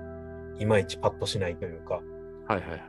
[0.60, 2.82] いまいちパッとしないというか、はいはいはい。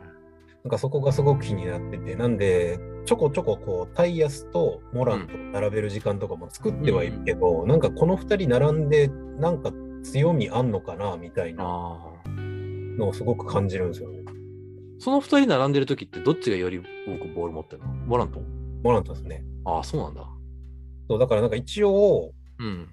[0.65, 9.09] なんかそこがすごく気になってて、なんで、ちょこちょここう、タイヤスとモランと並べる時間とかも作ってはいるけど、なんかこの2人並んで、
[9.39, 11.65] なんか強みあんのかなみたいな。
[12.99, 14.18] のをすごく感じるんですよね。
[14.99, 16.83] その二人並んでる時ってどっちがより多
[17.19, 17.89] くボール持ってるの？
[17.89, 18.41] モラント？
[18.41, 19.45] ンモラントですね。
[19.65, 20.25] ああ、そうなんだ。
[21.09, 22.89] そうだからなんか一応、うん。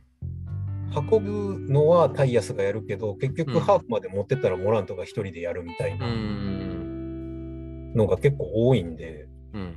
[0.95, 1.24] 運
[1.58, 7.93] ぶのはタイヤスがやるけど、結うん局ハーフまで持ってったらモラントが一人でやるみたいうなん。
[7.95, 9.76] のが結構多いんで、うん。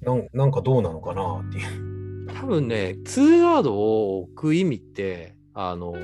[0.00, 2.26] なんなんかどうなのかなっていう。
[2.34, 5.94] 多分ね、ツーガードを置く意味って、あの、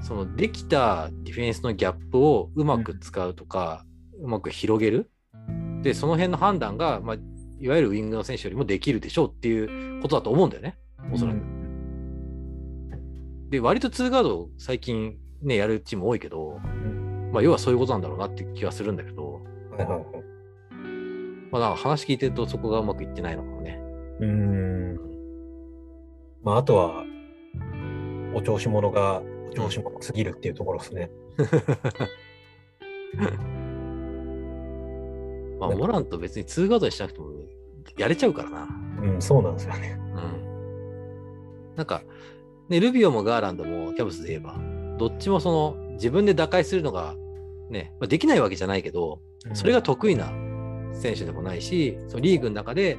[0.00, 3.84] そのできたディフェンスのギャップをうまく使うとか、
[4.22, 5.10] うまく広げる？
[5.82, 7.16] で、その辺の判断が、まあ、
[7.58, 10.78] いわゆるウィングの選手よりもできるでしょうっていうことだと思うんだよね、
[11.12, 11.40] おそらく。
[13.50, 16.58] で、割とツーガード最近ね、やるチーム多いけど、
[17.32, 19.40] まあ、要はそういうことなんだろうなって気はするんだけど。
[21.50, 23.78] まあ、話聞いてるとそこがうまくいってないのかもね。
[24.20, 24.98] うーん。
[26.42, 27.04] まあ、あとは、
[28.34, 31.10] お調子者がお調子者すぎるっていうところですね。
[35.68, 37.30] まあ、モランと別にツーガードにしなくても
[37.96, 38.68] やれちゃうからな。
[39.02, 39.96] うん、そうなんですよね。
[39.98, 41.76] うん。
[41.76, 42.02] なんか、
[42.68, 44.58] ね、ルビオもガーランドもキャブスで言えば、
[44.98, 47.14] どっちもその自分で打開するのが、
[47.70, 49.20] ね、まあ、できないわけじゃないけど、
[49.54, 50.32] それが得意な
[50.92, 52.98] 選手でもないし、そのリーグの中で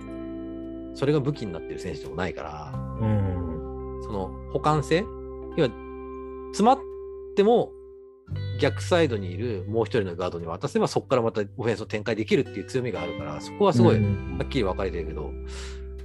[0.94, 4.00] それが武器になってる選手でもないから、うん。
[4.04, 5.06] その補完性
[5.58, 5.72] 要は、
[6.52, 6.80] 詰まっ
[7.36, 7.74] ても
[8.60, 15.32] 逆サイドにいるもう一人のガードに渡せば、そこからまたオフェンスを展開できるっていう強みがあるから、そこはすごいうんはっきり分かれてるけど、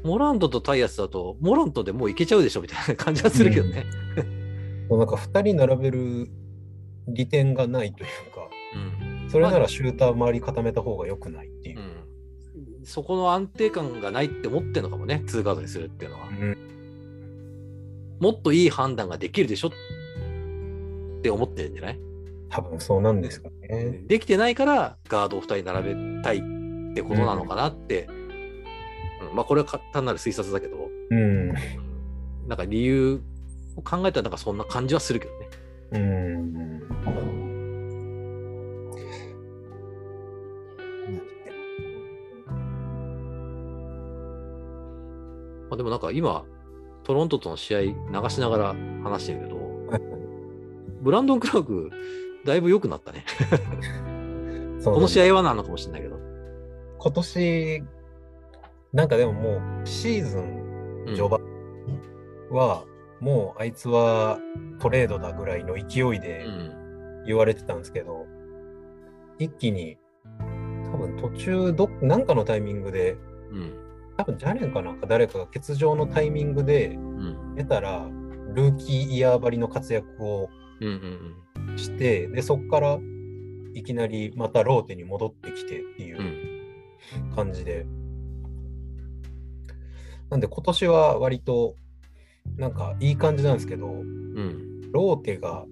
[0.05, 3.85] モラントとタイヤスだと、モラントでもういけちゃうでしょみたいな感じはするけどね。
[4.91, 6.31] なんか2人並べる
[7.09, 11.83] 利点がないというか、うんそれならシューター周り固めた方が良くないっていうう。
[11.83, 16.29] んそこの安定感がないって思ってるのかもね、ツーガードにするっていうのは。
[16.29, 16.57] うん
[18.21, 19.71] もっといい判断ができるでしょっ
[21.23, 21.99] て思ってるんじゃない？
[22.51, 24.03] 多分そうなんですよね。
[24.07, 28.19] できてないからガードを2人並べたいってことなのかなって、うん
[29.35, 31.49] まあこれはか単なる推察だけど、うん。
[32.47, 33.21] なんか理由
[33.77, 35.49] を考えたらなんかそんな感じはするけどね。
[35.93, 36.49] うん。
[45.69, 46.45] まあ、でもなんか今、
[47.05, 47.93] トロントとの試合流
[48.31, 49.59] しながら話してるけど、
[51.03, 51.91] ブランドン・クラーク、
[52.45, 53.25] だいぶ良くなったね。
[54.81, 56.19] そうこの試合はなのかもしれないけど。
[56.99, 57.85] 今年、
[58.93, 61.41] なんかでももうシーズンうん序盤
[62.51, 62.85] は、
[63.21, 64.39] もうあいつは
[64.79, 68.27] トレードだぐらいの勢いでうん言われてたんですけど、
[69.39, 69.99] 一気に
[70.93, 73.17] 多分途中ど、なんかのタイミングで、
[73.51, 73.73] うん
[74.17, 78.09] 多分ジャレンかなんか誰かが欠場のタイミングでうん出たら、
[78.55, 80.49] ルーキーイヤー張りの活躍を
[80.81, 81.35] うん
[81.69, 82.99] うんして、で、そこから
[83.75, 86.25] いきなりまたローテに戻ってきてっていううん。
[86.25, 86.59] うん
[87.35, 87.87] 感じで。
[90.31, 91.77] なんで今年は割と
[92.57, 94.91] なんかいい感じなんですけど、うん。
[94.93, 95.65] ローテが、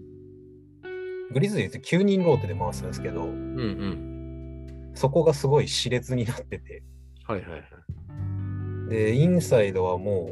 [1.32, 4.92] グリズリーズ9人ローテで回すんですけど、うんうん。
[4.94, 6.82] そこがすごい熾烈になってて、
[7.24, 8.88] はいはいはい。
[8.88, 10.30] で、インサイドはも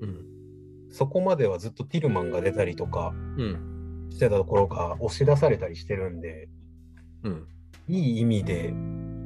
[0.00, 0.26] う、うん。
[0.90, 3.75] そこまではずっとティルマンが出たりとかうん
[4.10, 6.48] してたところが押し出されたりしてるんで、
[7.24, 7.46] うん。
[7.88, 8.74] いい意味で、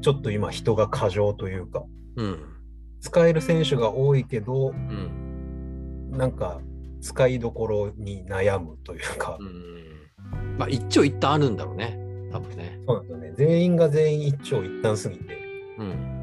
[0.02, 1.84] ちょっと今人が過剰というか、
[2.16, 2.38] うん。
[3.00, 6.10] 使える選手が多いけど、うん。
[6.10, 6.60] なんか
[7.00, 10.58] 使いどころに悩むというか、うん。
[10.58, 11.98] まあ一長一短あるんだろうね。
[12.32, 12.78] 多分ね。
[12.86, 13.32] そうなんですよね。
[13.36, 15.38] 全員が全員一長一短すぎて、
[15.78, 16.20] うん。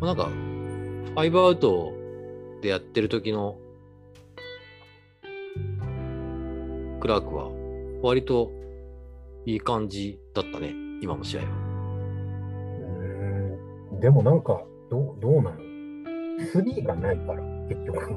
[0.00, 1.94] なんか、ファイブアウト
[2.64, 3.58] でやってる時の
[6.98, 7.50] クラークは
[8.02, 8.50] 割と
[9.44, 11.48] いい感じだったね、今の試合は。
[12.88, 15.56] うんでもなんか、どうどうなの
[16.50, 18.10] スリーがないから、結局。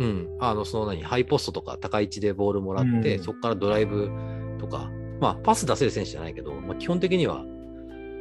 [0.00, 3.22] うん、あの、その何、ハイポストとか高い位置でボールもらって、うん。
[3.22, 4.10] そこからドライブ
[4.58, 7.44] とか、まあ、パス出せる選手じゃないけど、まあ、基本的には、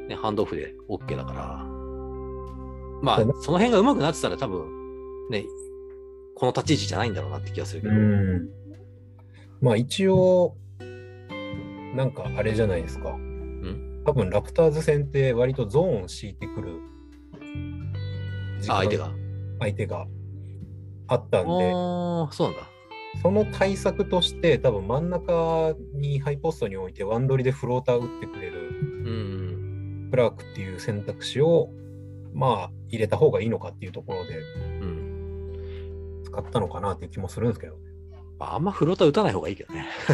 [0.07, 1.77] ね、ハンドオフで OK だから、
[3.01, 4.76] まあその辺が上手くなってたら多分、
[5.29, 5.45] ね、
[6.35, 8.49] この立ち位置じゃないんだろうなって気がするけど、ん。
[9.61, 10.55] まあ一応、
[11.95, 13.17] なんかあれじゃないですか。
[14.07, 16.79] 多分ラプターズ戦って割とゾーン敷いてくる
[18.61, 19.11] 相手が。
[19.59, 20.07] 相手が
[21.07, 22.69] あったんで、ああ、そうなんだ。
[23.21, 28.69] その対策として多分真ん中にハイポストに置いてワンドリでフローター打ってくれる
[29.05, 30.07] うん。
[30.11, 31.69] クラークっていう選択肢を
[32.33, 35.06] まあ入れた方がいいのかっていうところでうん。
[36.37, 37.77] 使ったのかなっていう気もするんですけど。
[38.39, 39.87] まあ、あんまフローター打たない方がいいけどね。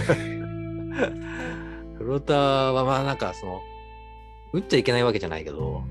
[1.98, 3.62] フローターはまあなんかその、
[4.54, 5.84] 打っちゃいけないわけじゃないけど、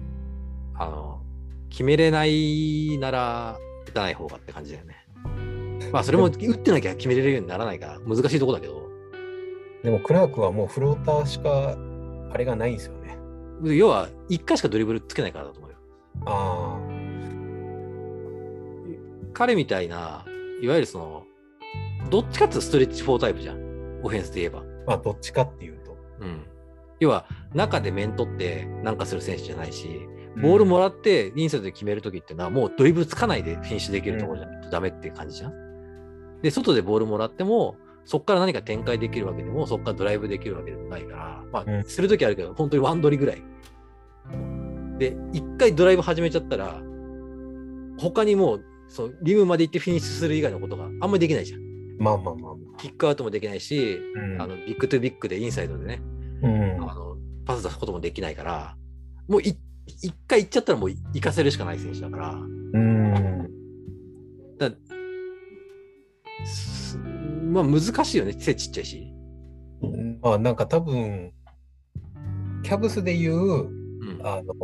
[0.75, 1.21] あの、
[1.69, 3.59] 決めれないなら
[3.89, 4.97] 打たない方がって感じだよね。
[5.93, 8.89] まあそれも打ってなきゃ決めれるようにならないから難しいとこだけど、
[9.83, 11.77] でもクラークはもうフローターしか
[12.33, 13.19] あれがないんですよね。
[13.77, 15.77] 要は1回しかドリブルつけないからだと思うよ。
[16.27, 16.92] あ
[19.43, 20.25] 彼みたいな、
[20.63, 21.23] いわゆるその、
[22.11, 24.01] どっちかっていうとストレッチ4タイプじゃん。
[24.05, 24.61] オフェンスで言えば。
[24.61, 25.97] あ、まあどっちかっていうと。
[26.21, 26.47] うん。
[27.01, 29.89] 要は、中で面取ってなんかする選手じゃないし、
[30.41, 36.41] ボールもらってインサイドで決めるときっていうのは、もうドリブルつかないでフィニッシュできるところじゃないとダメっていう感じじゃん。
[36.41, 37.75] で、外でボールもらっても、
[38.05, 43.43] そこから何か展開できるわけでも、そこからドライブできるわけでもないから、まあ、うんするときあるけど、本当にワンドリぐらい。
[44.99, 46.81] で、一回ドライブ始めちゃったら、
[47.99, 51.61] 他にもう、そのリムまで行ってフィニッシュする以外のことがあんまりできないじゃん。
[51.99, 54.21] まあまあまあまキックアウトもできないし、あ。
[54.21, 56.03] うんあの big to big でインサイドでね、
[56.43, 57.17] うんあの
[57.47, 58.77] パス出すこともできないから、
[59.29, 63.51] もうい一回行っちゃったらもう行かせるしかない選手だから、うん。
[64.59, 64.71] だ
[66.45, 69.13] すまあ難しいよね、背ちっちゃいし。
[70.21, 71.33] まあなんか多分、
[72.63, 74.55] キャブスで言う、うん、ああの、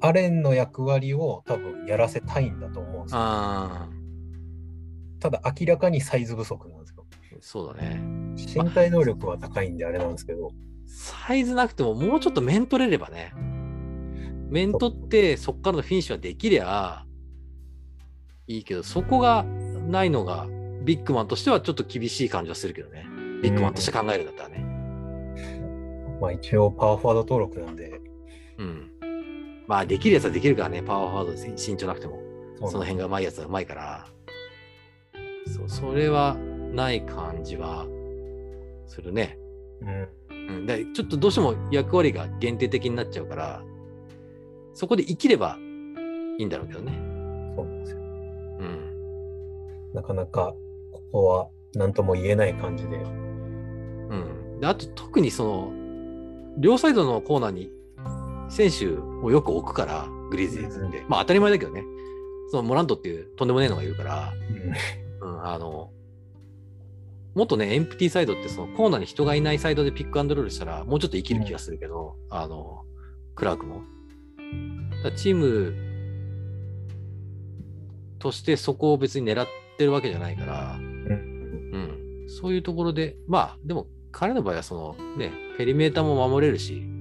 [0.00, 3.20] アレンの役割を多分やらせたいんだと思うんですよ。
[3.20, 3.88] あ
[5.20, 7.06] ただ明らかにサイズ不足なんですよ。
[7.34, 8.00] ー、そうだね。
[8.36, 10.50] 身体能力は高いんであれなんですけど。
[10.86, 13.32] サイズなくてももうちょっと面取れればね。
[14.50, 17.04] 面取ってそこからのフィニッシュはできりゃ
[18.46, 20.46] いいけど、そこがないのが
[20.84, 23.06] ビッグマンとしてはちょっと厳しい感じはするけどね。
[23.42, 24.64] ビッグマンとして考えるんだったらね。
[26.20, 28.00] まあ一応パワーフォワード登録なんで、
[28.58, 28.90] うん。
[29.66, 32.24] まあできるやつはできるからね、パワーフォワードで身長なくても。
[32.66, 34.06] その辺がうまいやつはうまいから。
[35.46, 36.36] そう、それは
[36.72, 37.86] ない感じは
[38.86, 39.38] するね。
[39.82, 40.08] うん。
[40.30, 43.62] うん、でちょっとどうしても役割が限定的になっちゃうから、
[44.72, 45.58] そこで生きれば
[46.38, 46.92] いいんだろうけどね。
[47.56, 47.98] そうなんですよ。
[47.98, 48.02] う
[48.64, 49.92] ん。
[49.94, 50.54] なかなか
[50.92, 52.96] ここは何とも言えない感じで。
[52.96, 53.00] う
[54.56, 54.60] ん。
[54.60, 55.72] で、あと特にその、
[56.58, 57.70] 両サイドのコーナーに
[58.48, 58.88] 選手
[59.24, 61.04] をよく置くから、グリズリーズって。
[61.08, 61.84] まあ当たり前だけどね。
[62.50, 64.32] そのモラントっていうとんでもねえのがいるから、
[65.20, 65.90] うん、あの、
[67.34, 72.84] もっとね、エンプティサイドってそのコーナーに人がいないサイドでピックアンドロールしたら、もうちょっと生きる気がするけど、あの、
[73.34, 73.82] クラークも。
[75.16, 75.74] チーム
[78.18, 86.93] としてそこを別に狙ってるわけじゃないから、うん、そういうところで、まあ、でも彼の場合はそのね、ペリメーターも守れるし、うん、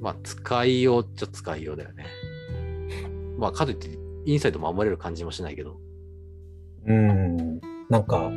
[0.00, 2.06] まあ、使いようっちゃ使いようだよね。
[3.38, 5.78] まあ、かといって、インサイド守れる感じもしないけど。
[6.86, 7.60] うん。
[7.88, 8.30] なんか、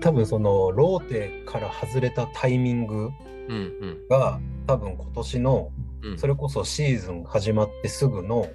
[0.00, 3.10] 多分そのローテから外れたタイミング
[3.48, 6.18] うんうんが多分今年のうん。
[6.18, 8.48] それこそシーズン始まってすぐの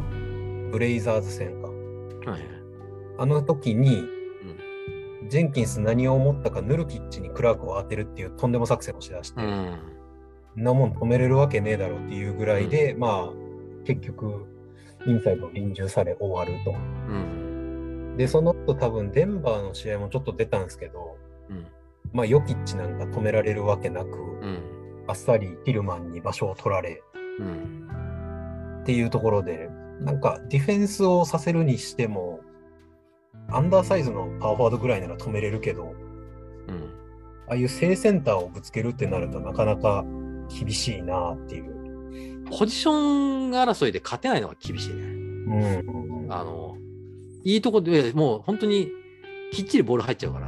[0.00, 0.70] うん。
[0.70, 1.68] ブレイザーズ戦か。
[1.68, 1.74] は
[2.24, 2.42] いはい。
[3.18, 4.02] あの時に、
[5.28, 9.95] ジェンキンス何を思ったかヌルキッチにクラークを当てるっていうとんでも作戦をしだして、うん。
[10.56, 13.32] そんなもん止めれるわけねえだろうっていうぐらいで、まあ
[13.84, 14.46] 結局
[15.06, 16.72] インサイドを臨終され終わると。
[16.72, 16.74] う
[17.14, 18.16] ん。
[18.16, 21.18] で、その後多分デンバーの試合もちょっと出たんですけど、
[21.50, 21.66] うん。
[22.12, 25.04] まあヨキッチなんか止められるわけなく、うん。
[25.06, 27.02] あっさりティルマンに場所を取られ
[27.38, 28.80] うん。
[28.80, 29.68] っていうところで、
[30.00, 32.40] なんかディフェンスをさせるにしても、
[33.50, 35.94] アンダーサイズのパワーフォワードぐらいなら止めれるけど、
[36.68, 36.90] うん。
[37.48, 40.04] ああいう正センターをぶつけるってなるとなかなか
[40.48, 41.76] 厳しいなっていう
[42.50, 45.02] ポジション争いで勝てないのが厳しいね。
[45.02, 46.26] うん。
[46.32, 46.76] あの、
[47.44, 48.88] いいとこで、もう本当に
[49.52, 50.46] きっちりボール入っちゃうから、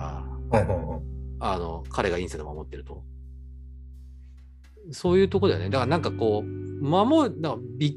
[0.51, 1.01] はいはいはい。
[1.41, 3.03] あの、彼がインサイド守ってると。
[4.91, 5.71] そういうとこだよね。
[5.71, 7.97] だからなんかこう、守る、だからビッ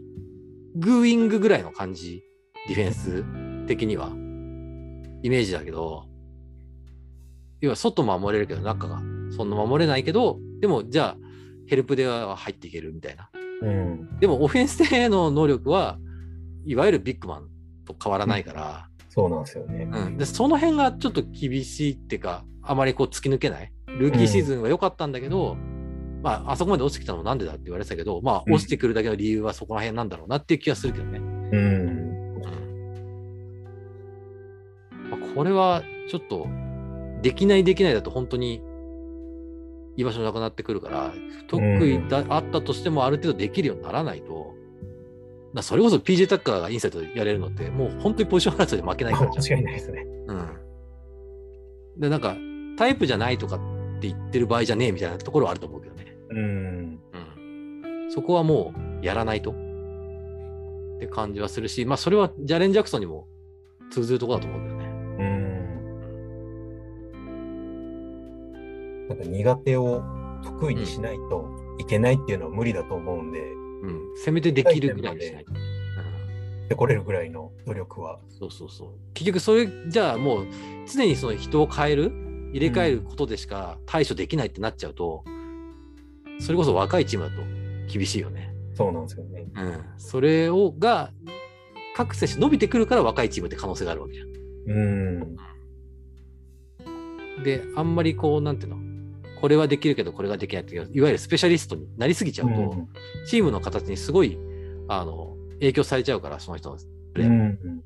[0.75, 2.23] グウィングぐらいの感じ、
[2.67, 4.09] ディフェンス的には、
[5.23, 6.05] イメージだけど、
[7.61, 9.01] 要は外守れるけど、中が
[9.35, 11.30] そんな守れないけど、でもじゃあ、
[11.67, 13.29] ヘルプでは入っていけるみたいな。
[13.61, 14.19] うん。
[14.19, 15.97] でもオフェンスでの能力は、
[16.65, 17.49] いわゆるビッグマン
[17.85, 19.89] と変わらないから、そうなんですよね。
[19.91, 23.71] うん、でその辺がちょっと厳しいっていうか、あまりこう突き抜けない。
[23.87, 25.57] ルーキーシーズンは良かったんだけど、
[26.23, 31.19] まあ、あそこまで落ちてきたのもなんでだって言われてたけど、まあ、うん落ちてくるだけの理由はそこら辺なんだろうなっていう気がするけどね。
[31.19, 31.31] うん。
[31.51, 31.57] う
[31.89, 32.41] ん
[35.09, 36.47] まあ、これはちょっと、
[37.21, 38.61] できないできないだと本当に
[39.97, 41.13] 居場所なくなってくるから、
[41.47, 44.55] 得意だ、あったとしてもある程度できるようにならないと、
[45.53, 49.59] なそれこそ PJ タッカーがインサイドやれるのって、もう本当にポジション争いで負けないからじゃん。
[49.59, 50.05] 間違いないですね。
[50.27, 50.47] うん。
[51.97, 52.37] で、なんか、
[52.77, 53.59] タイプじゃないとかっ
[53.99, 56.17] て言ってる場合じゃねえみたいなところはあると思うけどね。
[56.29, 56.99] うん。
[57.13, 58.11] うん。
[58.11, 63.27] そこはもうやらないとって感じはするし、まあそれはジャレン・ジャクソンにも
[63.91, 64.80] 通ずるところだと思うんだよね。
[69.15, 70.03] なんか苦手を
[70.43, 71.49] 得意にしないと
[71.79, 74.17] いけないっていうのは無理だと思うんで、うん。
[74.17, 75.53] せめてできるぐらいにしないと。
[75.53, 75.71] うん
[76.71, 78.17] でこれるぐらいの努力は。
[78.29, 78.89] そうそうそう。
[79.13, 80.47] 結局それじゃあもう
[80.89, 82.13] 常にその人を変える
[82.53, 85.25] 入れ替えることでしか対処できないってなっちゃうと、
[86.39, 87.41] それこそ若いチームだと
[87.91, 88.53] 厳しいよね。
[88.73, 89.47] そうなんですよね。
[89.53, 89.83] うん。
[89.97, 91.11] それをが
[91.97, 94.27] 各選手伸びてくるから若いチームって可能性があるわけじゃん。
[94.67, 95.35] うん。
[97.43, 98.90] で、あんまりこう、なんていうの、
[99.41, 102.87] これはできるけどこれができないっていう、いわゆるスペシャリストになりすぎちゃうと、うん
[103.25, 104.37] チームの形にすごい、
[104.87, 106.77] あの、影響されちゃうから、その人の
[107.13, 107.27] プレー。
[107.27, 107.83] うん。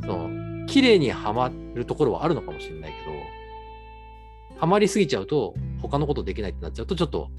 [0.00, 7.30] その、綺麗にはまるところはあるのかもしれないけど、はまりすぎちゃうと、他のことできないってなっちゃうと、ちょっと、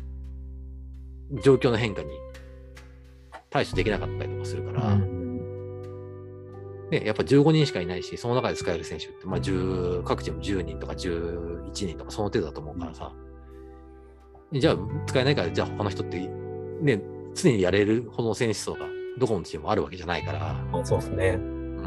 [1.43, 2.09] 状況の変化に
[3.49, 4.97] 対処できなかったりとかするから、
[6.91, 13.11] ね、やっぱ15人しかいないし、その中で使える選手って、まあ、10各チーム10人とか11人とかその程度だと思うからさ、
[14.51, 16.17] じゃあ使えないから、じゃあ他の人って、
[16.81, 17.01] ね、
[17.35, 18.87] 常にやれるほどの選手層が
[19.19, 21.35] どこのチームもあるわけじゃないから、あそうですね。
[21.35, 21.85] うん、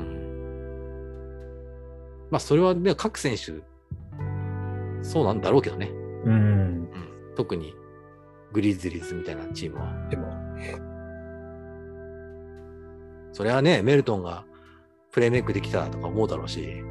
[2.30, 3.60] まあそれはね、各選手、
[5.02, 5.90] そうなんだろうけどね、
[6.24, 6.32] うん。
[6.32, 6.88] うん、
[7.34, 7.74] 特に
[8.52, 9.92] グリズリーズみたいなチームは。
[10.08, 10.32] でも、
[13.32, 14.44] それはね、メルトンが
[15.12, 16.82] プレーメイクできたとか思うだろうし、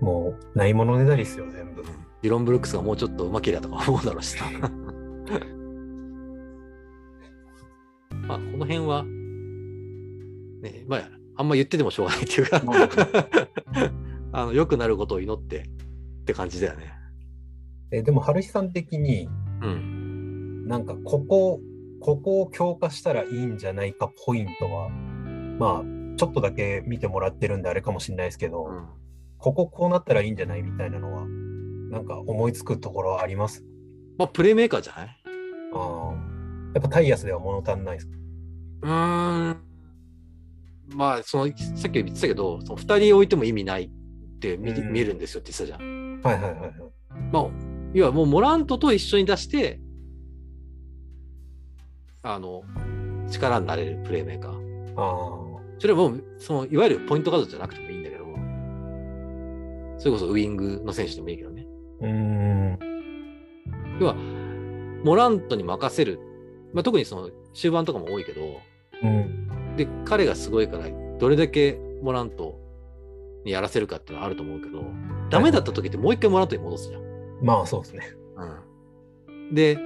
[0.00, 1.82] もう、ないものねだりですよ、全部。
[2.22, 4.44] ディロン・ブルックスがもうちょっと上手けりゃとか思うだろうしさ。
[8.26, 9.04] まあ、この辺は、
[10.62, 12.62] ね、まあ、あんま言っててもしょうがないっていうか、
[14.32, 16.92] あの、良くなることを祈ってって感じだよね。
[17.90, 19.28] えでも、春日さん的に、
[19.60, 20.66] うん。
[20.66, 21.60] なんか、ここ、
[22.00, 24.88] ここを強化したらいいんじゃないかポイントは、
[25.58, 28.86] まあ、ちょっとだけ見てもらってるんであれかもしれないですけど、うん
[29.38, 31.26] こここうなったらいいんじゃないみたいなのは、
[31.90, 33.64] なんか思いつくところはあります？
[34.16, 35.16] まあ、プレーメーカーじゃない？
[35.74, 36.14] ああ。
[36.74, 38.12] やっぱタイヤスでは物足んないですか？
[38.82, 39.56] うーん。
[40.96, 43.90] まあ、その、さっき言ってたけど、その2人置いても意味ないっ
[44.38, 46.20] て見,、うん見えるんですよって言ってたじゃん。
[46.22, 46.72] はいはいはいはい。
[47.32, 47.46] まあ、
[47.94, 49.80] 要はもうモラントと一緒に出して、
[52.22, 52.62] あの、
[53.28, 54.52] 力になれるプレーメーカー。
[54.96, 55.51] あ
[55.82, 58.24] それはもう、その、いわゆるポイントガードじゃなくてもいいんだけど、
[59.98, 61.66] それこそウイングの選手でもいいけどね。
[62.00, 62.04] あ。
[62.04, 62.78] うーん。
[63.98, 64.14] 要は、
[65.02, 66.20] モラントに任せる。
[66.72, 68.60] まあ、特にその、終盤とかも多いけど、
[69.02, 69.74] うん。
[69.76, 70.86] で、彼がすごいから、
[71.18, 72.60] どれだけモラント
[73.44, 74.84] にやらせるかっていうのはあると思うけど、
[75.30, 77.02] ダメだった時ってもう一回モラントに戻すじゃん。
[77.42, 78.04] まあそうですね。
[79.26, 79.76] うん、で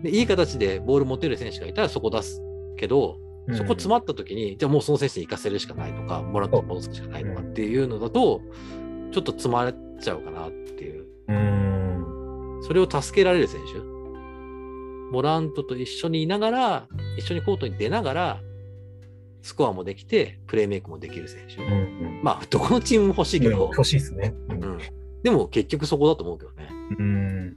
[0.00, 2.40] で、いい形でボール持てる選手がいたらそこ出す
[2.76, 8.40] けど、そこ詰まった時に、じゃあもうその選手に行かせるしかないとか、モラントに戻すしかないとかっていうのだと、
[9.12, 11.06] ちょっと詰まっちゃうかなっていう。
[11.28, 12.62] うーん。
[12.62, 13.80] それを助けられる選手。
[15.12, 16.88] モラントと一緒にいながら、
[17.18, 18.40] 一緒にコートに出ながら、
[19.42, 21.62] スコアもできて、プレーメイクもできる選手。
[21.62, 22.20] うんうん。
[22.22, 24.34] まあ、どこのチームも欲しいけど、欲しいですね。
[24.48, 24.54] う。
[24.54, 24.78] うんん。
[25.22, 26.68] でも結局そこだと思うけどね。
[26.98, 27.56] うん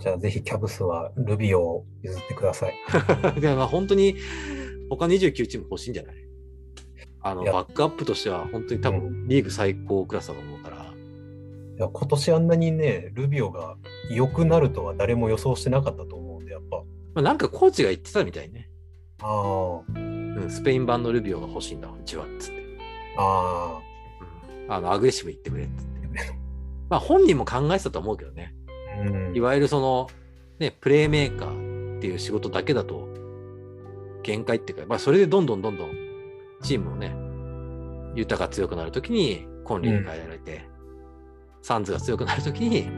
[0.00, 2.74] じゃあぜひキャブスはルビオを譲ってください。
[3.40, 4.16] でまあ本当に
[4.88, 6.14] 他29チーム欲しいんじゃない？
[7.22, 10.80] あのいやバックアップとしては本当に多分リーグ最高クラスだと思うから。
[11.80, 13.76] や今年あんなにね、ルビオが
[14.10, 16.76] 良くなるとは誰も予想してなかったと思うんで、やっぱ。
[16.76, 16.84] ま
[17.16, 18.68] あ、なんかコーチが言ってたみたいね。
[19.22, 22.26] あうん、スペイン版のルビオが欲しいんだ、うちは。
[22.38, 22.62] つって。
[23.16, 23.82] あ、あ
[24.66, 25.90] うん、あの、アグレッシブ言ってくれっつって。
[26.90, 28.54] まあ本人も考えてたと思うけどね。
[29.00, 29.40] あ、うんい。
[29.40, 30.08] わゆるその、
[30.58, 33.08] ね、プレーメーカーっていう仕事だけだと、
[34.22, 35.90] 限界っていうか、まあそれでどんどんどんどん
[36.62, 37.14] チームをね、
[38.14, 40.68] 豊か強くなるときにコンリに変えられて、
[41.62, 42.88] サンズが強くなるときに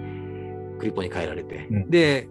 [0.79, 2.29] クリポに変えられて、うんで、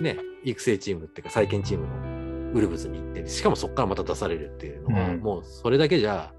[0.00, 6.32] ね、育成チームっていうか再建チームのウルブズに行って、しかもそこからまた出されるっていうのは、うんもうそれだけじゃ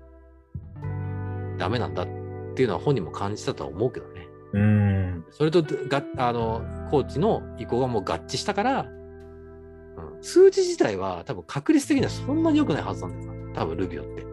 [1.58, 2.08] ダメなんだっ
[2.56, 4.28] ていうのは本人も感じたとは思うけどね。
[4.56, 5.26] うん。
[5.32, 13.54] それとがあのコーチの意向がもう合致したから、うん、数字自体は多分確率的にはそんなに良くないはずなんだよな。
[13.54, 14.26] 多分ルビオって。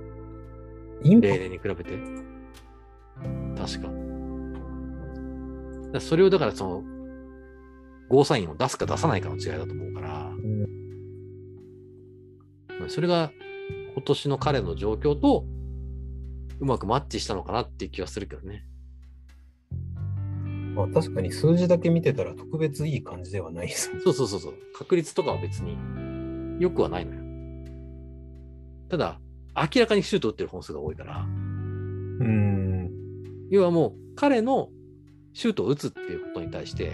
[1.04, 1.98] 例年に比べて。
[3.56, 3.88] 確か。
[5.92, 6.82] だそれをだからその、
[8.08, 10.82] ゴーサインを出すか出さないかの違いだと思うから、うん
[12.88, 13.30] それが
[13.94, 15.44] 今年の彼の状況と
[16.58, 18.64] うまくマッチしたのかなっていう気はするけどね。
[20.74, 23.90] まあ、確かに数字だけ見てたら特別いい感じではないです。
[24.02, 24.54] そうそうそうそう。
[24.74, 25.76] 確率とかは別に
[26.60, 27.22] 良くはないのよ。
[28.88, 29.20] ただ、
[29.54, 32.90] 明らかにシュート打ってる本数が多いから、うん。
[33.50, 34.70] 要はもう彼の
[35.34, 36.92] シュートを打つっていうことに対して、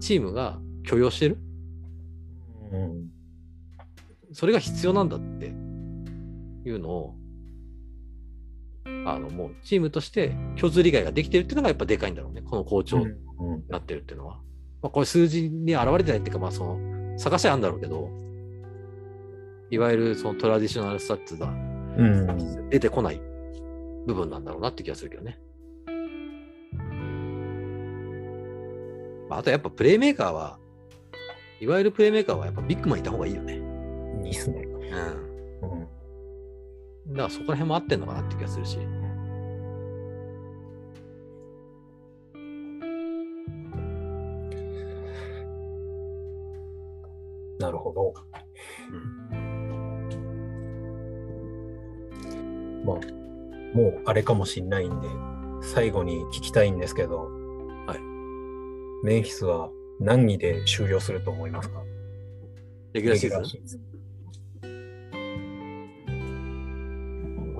[0.00, 1.38] チームが許容してる。
[2.72, 3.08] うん。
[4.32, 7.14] それが必要なんだっていうのを、
[9.06, 12.42] あの、もうチームとして共通理解ができてるっていうのがやっぱでかいんだろうね。
[12.42, 14.40] この好調にうんなってるっていうのは。
[14.82, 18.10] まあ、これ数字に現れてないっていうか、まあその、兆しはあるんだろうけど、
[19.70, 21.50] いわゆるそのトラディショナルスタッツがう
[22.02, 22.68] ん。
[22.70, 23.20] 出てこない
[24.06, 25.38] 部分なんだろうなって気がするけどね。
[29.28, 30.58] まあ、あとやっぱプレイメーカーは、
[31.60, 33.60] いわゆるプレイメーカーはやっぱビッグマンいた方がいいよね。
[34.24, 34.62] いいっすね。
[34.62, 35.27] うん。
[37.08, 37.14] うん。
[37.14, 38.78] だからそこら辺も合ってんのかなって気がするし。
[47.58, 48.14] なるほど。
[52.84, 52.96] まあ、
[53.76, 55.08] もうあれかもしんないんで、
[55.60, 57.28] 最後に聞きたいんですけど、
[57.86, 57.98] はい。
[59.04, 61.82] メンフィスは何位で終了すると思いますか？
[62.92, 63.80] レギュラーシーズン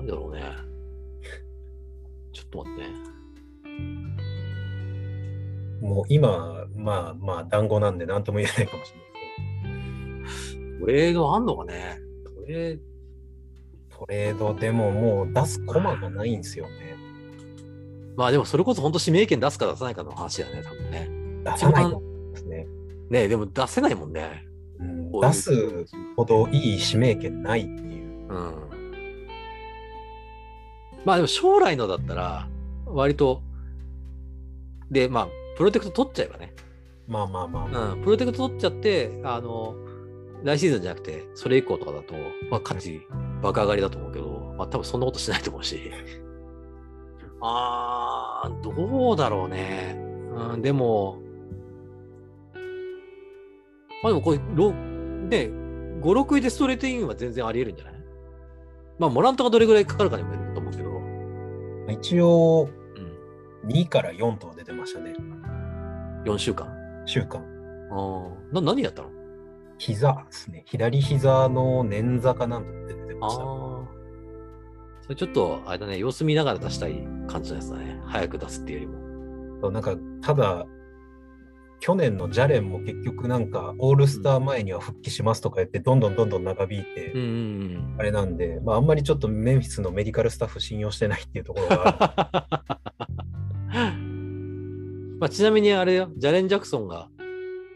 [0.09, 0.43] だろうね。
[2.33, 3.09] ちょっと待ってね。
[5.81, 12.83] もう今、まあまあ、団子なんで何とも言えないかもしれない トレードあんのかねトレーけ
[13.95, 16.95] ど、トレードでももう出すコマがないんですよね。
[18.15, 21.09] まあでもそれこそ本当指名権出すか出さないかの話だよね、多分ね。
[21.43, 22.67] 出さないですね。
[23.09, 24.45] ねえでも出せないもんね。
[24.79, 25.85] うん出す
[26.15, 28.27] ほどいい指名権ないっていう。
[28.29, 28.68] うん。
[31.09, 32.47] まあでも将来のだったら、
[32.85, 33.41] 割と、
[34.91, 36.53] で、まあ、プロテクト取っちゃえばね。
[37.07, 37.93] まあまあまあまあ。
[37.93, 39.73] うん、プロテクト取っちゃって、あの、
[40.43, 42.13] 来シーズンじゃなくて、それ以降とかだと、
[42.51, 43.01] まあ、価値
[43.41, 45.79] 爆上がりだと思うけど、まあ、多分そんなことしないと思うし。
[47.41, 49.97] あー、どうだろうね。
[50.53, 51.17] うん、でも、
[54.03, 55.49] まあでもこれ、ロね、
[56.01, 57.99] 5、6位でストレートインは全然あり得るんじゃない？
[58.99, 60.48] まあ、モラントがどれぐらいかかるかにもよる
[61.91, 62.69] 一応、
[63.63, 65.13] うん、2から4と出てましたね。
[66.25, 66.67] 4週間？
[67.05, 67.43] 週間。
[67.91, 69.09] あーな何やったの？
[69.77, 70.63] 膝ですね。
[70.65, 73.43] 左膝の捻挫かなんとって出てあました。
[73.43, 73.45] あ。
[75.01, 77.99] それちょっと、あれだね、様子見ながら出したい感じのやつだね。
[78.05, 78.99] 早く出すっていうよりも。
[79.61, 80.65] そうなんか、ただ、
[81.79, 87.13] 去年のジャレンも結局なんか、オールスター前には復帰しますとか言って、どんどんどんどん長引いて、
[87.97, 92.47] あれなんで、まあ、あんまりちょっとメンフィスのメディカルスタッフ信用してないっていうところが。
[95.19, 97.09] まあ、ちなみにあれよ、ジャレン・ジャクソンが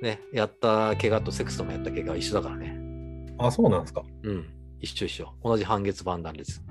[0.01, 2.68] ね、やった怪我とセクストンがやった怪我は一緒だからね。
[2.68, 3.36] る。
[3.38, 4.04] あ、そうなんですか。
[4.24, 4.45] うん。
[4.80, 5.34] 一緒一緒。
[5.43, 6.62] 同じ半月板断裂。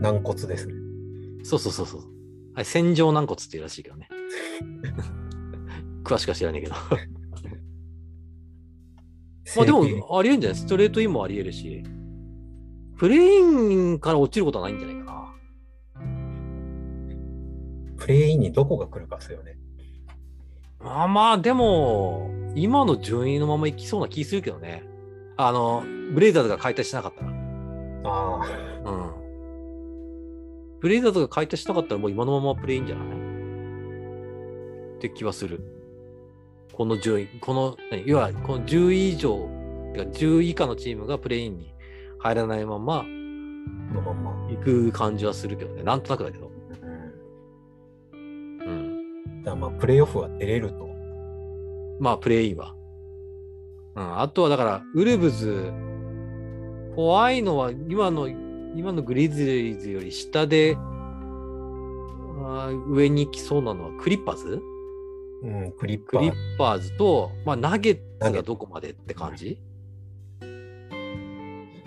[0.00, 0.74] 軟骨ですね。
[1.42, 2.02] そうそうそうそう。
[2.54, 4.08] あれ、線状軟骨っていうらしいけどね。
[6.06, 6.74] 詳しくは知らねえけど。
[9.56, 10.58] まあでも、ありえんじゃない？
[10.58, 11.82] ストレートインもありえるし、
[12.96, 13.42] プレイ
[13.94, 15.34] ンから落ちることはないんじゃないかな。
[17.96, 19.56] プレインにどこが来るかですよね。
[20.80, 24.84] まあまあ、でも、今の順位のままいきそうな気するけどね。
[25.36, 25.82] あの、
[26.12, 27.30] ブレイザーズが解体しなかったら。
[28.04, 28.46] ああ、
[28.90, 30.78] うん。
[30.80, 33.06] ブレイザーズが解体しなかったらもう今のままプレインじゃない？
[34.96, 35.75] って気はする。
[36.76, 39.48] この順位、この、何要はこの10位以上、
[39.94, 41.72] てか10位以下のチームがプレインに
[42.18, 43.06] 入らないまま
[43.88, 44.32] このまんま。
[44.50, 45.82] 行く感じはするけどね。
[45.82, 46.50] なんとなくだけど。
[48.12, 48.70] うんう
[49.40, 49.42] ん。
[49.42, 50.88] じゃあまあ、プレイオフは出れると。
[51.98, 52.74] まあ、プレインは。
[53.94, 54.20] うん。
[54.20, 55.72] あとはだから、ウルブズ、
[56.94, 60.76] 怖いのは今の、今のグリズリーズより下で、
[62.88, 64.62] 上に来そうなのはクリッパーズ
[65.42, 66.76] うん、クリックリッパー。
[66.76, 69.58] パーズと、まあ、ナゲッツがどこまでって感じ？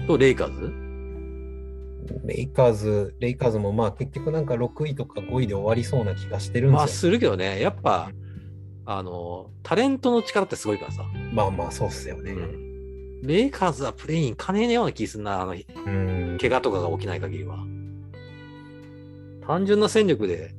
[0.08, 0.72] と、レイカーズ？
[2.26, 7.12] レイカーズ、レイカーズもまあ結局なんか6位とか5位で終わりそうな気がしてるんまあ、ですよ。
[7.12, 8.12] するけどね、やっぱ、
[8.86, 11.04] あの、タレントの力ってすごいからさ。
[11.32, 12.36] まあまあそうっすよね。
[13.22, 16.38] レイカーズはプレイン兼ねえような気すんな、あの、うん。
[16.40, 17.58] 怪我とかが起きない限りは。
[19.46, 20.56] 単純な戦力で、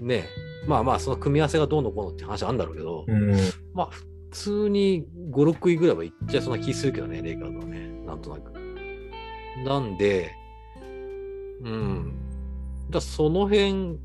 [0.00, 0.24] ね、
[0.66, 3.32] まあまあ、その組み合わせがどうのこうのって話あるんだろうけど、うん。
[3.74, 8.52] まあ、普通に5、6位ぐらいはいっちゃいそうな気するけどね、レイカーズはね、なんとなく。
[9.64, 10.30] なんで、
[11.62, 12.14] うん。
[12.90, 13.98] だその辺、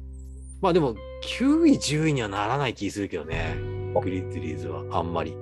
[0.62, 3.56] まあでも、9位、10位にはならない気するけどね、
[4.02, 5.36] グリズリーズは、あんまり。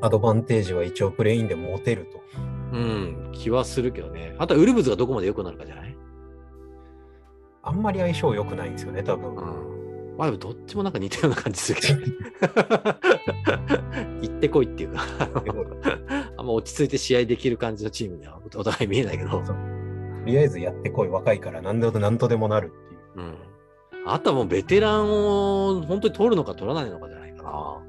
[0.00, 2.20] アドバンテージは一応プレインで持てると。
[2.72, 4.34] うん、気はするけどね。
[4.38, 5.96] あとはウルブズがどこまで良くなるかじゃない？
[7.62, 9.36] あんまり相性良くないんですよね、多分。
[9.36, 9.71] うん。
[10.18, 12.06] まあでもどっちもなんか似たような感じするけどね。
[14.22, 15.02] 行ってこいっていうか、
[16.36, 19.30] あんま落ち着いて試合できる感じのチームにはお互い見えないけど。
[19.30, 19.54] と
[20.26, 23.26] りあえずやってこい、若いから何でも何とでもなるっていう。
[23.26, 23.34] うん。
[24.06, 27.82] あとはもうベテランを本当に取るのか取らないのかじゃないかな。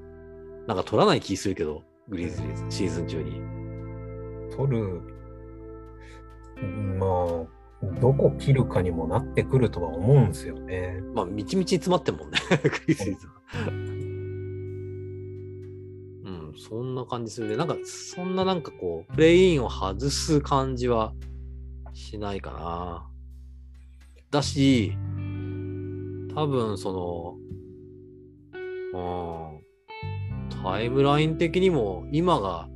[0.68, 3.42] なんか取らない気するけど、グリズリーズ、シーズン中に。
[4.56, 5.02] 取る、
[7.00, 7.63] まあ、
[8.02, 11.00] どこ切るかにもなってくるとは思うんですよね。
[11.14, 13.34] まあ、みちみちに詰まってんもんね、 グリズリーズは。
[16.26, 17.58] うん、そんな感じするね。
[17.58, 21.14] なんか、そんななんかこう、プレインを外す感じは
[21.94, 23.10] しないかな。
[24.32, 24.94] だし、
[26.34, 27.38] 多分その、
[28.94, 29.60] う
[30.56, 32.68] ん、タイムライン的にも今が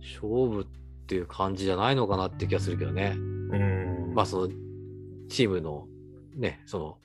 [0.00, 3.14] 勝負っていう感じじゃないのかなって気がするけどね。
[3.16, 3.85] うん。
[4.16, 4.54] まあその
[5.28, 5.86] チームの
[6.34, 6.96] ね、その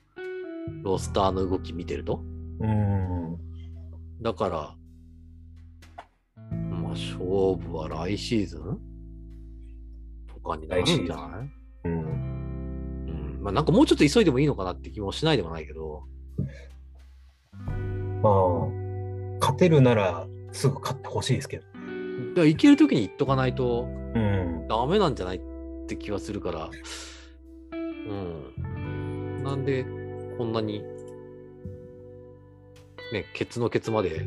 [0.82, 2.22] ロースターの動き見てると。
[2.58, 3.36] うん。
[4.22, 4.74] だから、
[6.70, 8.80] まあ勝負は来シーズン？
[10.26, 11.50] とかになるんじゃない？
[11.84, 11.92] うん。
[11.92, 13.40] うん。
[13.42, 16.04] まあなんかもうちょっと急いでもいいのかなって気もしないでもないけど。
[18.22, 18.68] まあ、
[19.38, 21.64] 勝てるならすぐ勝ってほしいですけど。
[21.64, 21.74] だか
[22.40, 23.82] ら行けるときに行っとかないと
[24.14, 24.66] うん。
[24.66, 25.36] ダメなんじゃない？
[25.36, 25.40] っ
[25.82, 26.70] って気はするから。
[27.72, 29.42] うん。
[29.42, 29.84] なんで
[30.38, 30.82] こんなに
[33.12, 34.26] ね、ケツのケツまで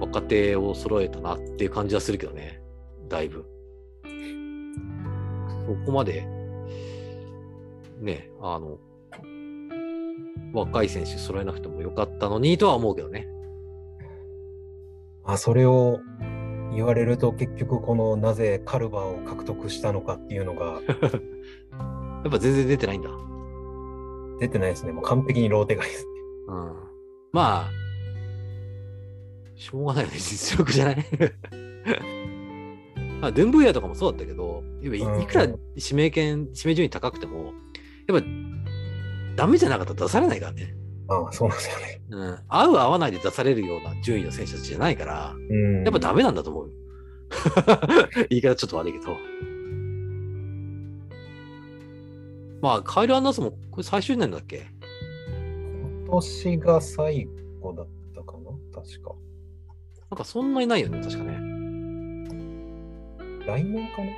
[0.00, 2.62] 若手を揃えたなっていう感じはするけどね。
[3.08, 3.44] だいぶ。
[4.04, 6.26] そこまで、
[8.00, 8.78] ね、あの、
[10.54, 13.28] 若い選手揃えなくてもよかったのにとは思うけどね。
[15.24, 16.00] あ、それを
[16.74, 20.80] 言われると結局このなぜカルバーを獲得したのかっていうのが
[22.24, 23.10] やっぱ全然出てないんだ。
[24.40, 24.92] 出てないですね。
[24.92, 26.06] もう完璧にローテ外です。
[26.48, 26.54] うん。
[27.32, 27.70] まあ、
[29.54, 30.96] しょうがないよね、実力じゃない？
[33.22, 37.54] あデンブーヤとかもそうだったけど、やっぱうんいいくら指名権、指名順位高くても、
[38.06, 38.26] やっぱ
[39.36, 40.74] ダメじゃなかったら出されないからね。
[41.08, 42.00] ああ、そうなんですよね。
[42.10, 42.38] うん。
[42.48, 45.84] 合う合わないで出されるような順位の選手たちじゃないから、うん。
[45.84, 46.74] やっぱダメなんだと思うよ。
[48.30, 49.16] 言い方ちょっと悪いけど。
[52.62, 54.66] まあ、カイル・アンダーソンもこれ最終年だっけ？
[56.08, 57.28] 今年が最
[57.60, 58.50] 後だったかな？
[58.82, 59.14] 確か。
[60.10, 61.38] なんかそんなにないよね、確かね。
[63.46, 64.08] 来年かな？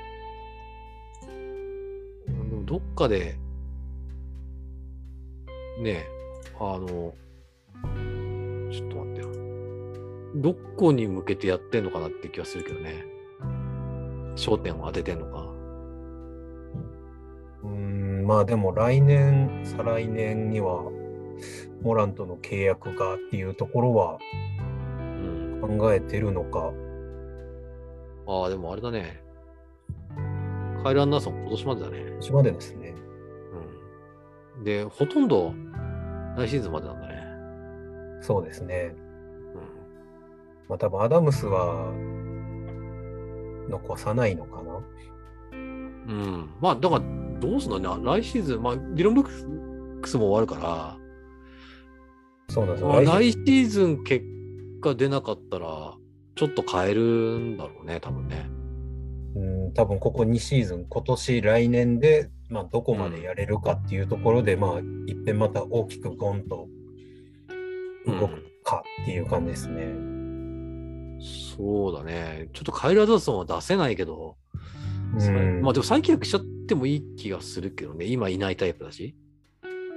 [2.29, 3.37] うんでもどっかで、
[5.81, 6.07] ねえ、
[6.61, 7.15] あの、
[8.71, 9.29] ちょっと待ってよ。
[10.37, 13.05] どこに向けてやってんのかなって気がするけどね。
[14.37, 15.47] 焦点を当ててんのか。
[17.63, 20.85] うーん、まあでも来年、再来年には、
[21.83, 24.19] モランとの契約がっていうところは
[25.63, 25.79] うん。
[25.79, 26.73] 考えてるのか。
[28.27, 29.23] ああ、でもあれだね。
[30.83, 31.99] カイル・アンダーソン今年までだね。
[32.01, 32.95] 今年までですね。
[34.59, 34.65] うん。
[34.65, 35.55] で、ほとんど
[36.39, 37.23] 来シーズンまでなんだね。
[38.21, 38.95] そうですね。
[39.55, 39.61] うん。
[40.69, 41.93] まあ多分アダムスは
[43.69, 44.81] 残さないのかな。
[45.53, 46.51] うん。
[46.61, 47.03] まあ、だから、
[47.39, 48.05] どうすんのね。
[48.05, 50.99] 来シーズン、まあ、ディロンブックスも終わるから、
[52.49, 52.89] そうなんですよ。
[52.89, 54.25] まあ来シーズン結
[54.81, 55.95] 果出なかったら、
[56.35, 57.03] ちょっと変える
[57.39, 58.49] んだろうね、多分ね。
[59.37, 66.69] うん、多分ここ2シーズン、今年、来年で、まあ、どこまでやれるかっていうところで、まあ、いっぺんまた大きくゴンと
[68.07, 70.19] 動くかっていう感じですね。
[71.57, 72.49] そうだね。
[72.53, 74.37] ちょっとカイル・アダソンは出せないけど、
[75.15, 78.05] うんまあでも再契約しちゃってもいい気がするけどね。
[78.05, 79.17] 今いないタイプだし。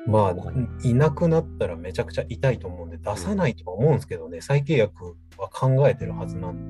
[0.07, 0.35] まあ、
[0.83, 6.69] いなくなったらめちゃくちゃ痛いと思うんで、出さないとは思うんですけどね、再契約は考えてるはずなん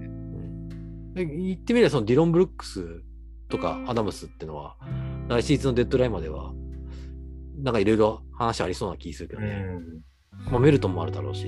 [1.13, 1.25] で。
[1.25, 3.03] で言ってみれば、そのディロン・ブルックス
[3.47, 4.75] とかアダムスってのは、
[5.31, 6.53] 来シーズンのデッドラインまでは、
[7.57, 9.53] なんかいろいろ話ありそうな気するけどうね。
[9.53, 10.03] ん
[10.51, 11.47] まあメルトンもあるだろうし。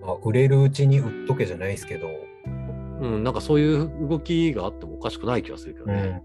[0.00, 2.08] まあ、売れるうちに売っとけじゃないですけど、
[3.02, 6.22] うん、なんかそういう動きがあってもおかしくない気がするけどね。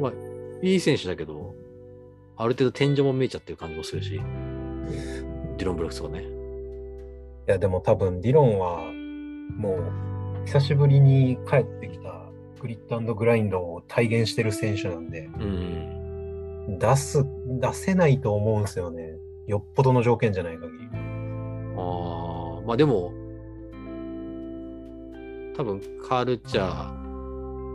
[0.00, 0.12] まあ、
[0.62, 1.54] いい選手だけど、
[2.36, 6.22] ある程度天井も見えちゃってる感じもするし、ディロン・ブルックスがね。
[6.22, 8.92] いや、でも多分ディロンは、
[9.56, 11.97] もう、久しぶりに帰ってきた
[12.58, 16.78] グリッドグラインドを体現してる選手なんで、うん。
[16.78, 19.16] 出す、出せないと思うんですよね。
[19.46, 20.88] よっぽどの条件じゃない限り。
[21.76, 23.12] ああ、まあでも、
[25.56, 26.64] 多分カルチャー、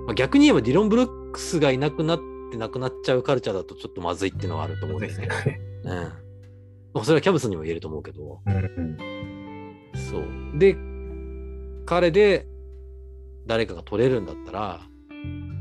[0.05, 2.19] まあ、逆に言えばディロン・ブルックスがいなくなっ
[2.51, 5.59] てなくなっちゃうカルチャーだとちょっとまずいっていうのはあると思うんですけど、 ね。
[5.83, 5.89] うん。
[6.93, 8.97] まあそれはキャブスにも言えると思うけど、うん
[9.95, 10.59] そう。
[10.59, 10.77] で、
[11.85, 12.47] 彼で
[13.45, 14.81] 誰かが取れるんだったら、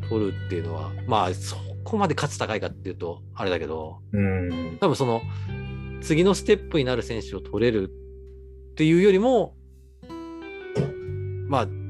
[0.09, 4.53] 取るっていうのは、まあそこまで価値高いかっていうとあれだけど、うん。
[4.53, 4.79] うん。
[4.79, 5.23] 多分その
[6.01, 7.91] 次のステップになる選手を取れる
[8.73, 9.55] っていうよりも、
[11.49, 11.83] まあ、うん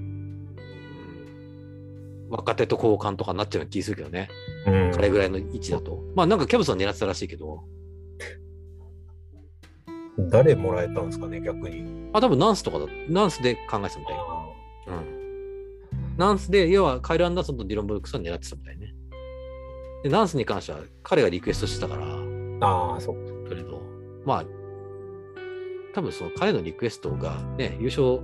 [2.30, 4.28] 若手と交換とかになっちゃう気するけどね。
[4.66, 6.03] うん彼ぐらいの位置だと。
[6.14, 7.62] まあなんかキャブスは狙ってたらしいけど、
[10.30, 12.11] 誰もらえたんですかね、逆に。
[12.12, 14.16] あ、多分ナンスとかだ、ナンスで考えてたみたい。
[14.88, 15.11] うん。
[16.16, 18.94] ナンスで、要はカイル・アンダーソンとディロン・ブルックスは狙ってたみたいね。
[20.02, 22.06] で、ナンスに関しては彼がリクエストしてたから、
[22.66, 23.32] ああ、そっか。
[23.48, 23.80] けれど、
[24.24, 24.44] まあ、
[25.94, 28.18] 多分その彼のリクエストがね、優勝、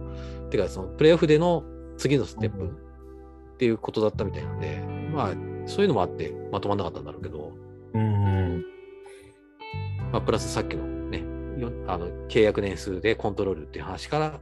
[0.46, 1.62] ってかそのプレーオフでの
[1.98, 4.82] 次のステップっていうことだったみたいなんで、
[5.12, 5.34] まあ、
[5.66, 7.52] そういうのもあってまとまんなかったんだろうけど、
[7.94, 8.64] うん。
[10.12, 10.97] まあ、プラスさっきの
[11.88, 14.40] あの契約年数でコントロールっていう話から、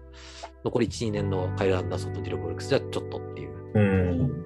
[0.64, 4.44] 残り1、2年のカイル・アンダーソンとディロン・ブルックスじゃちょっとっていう、うん。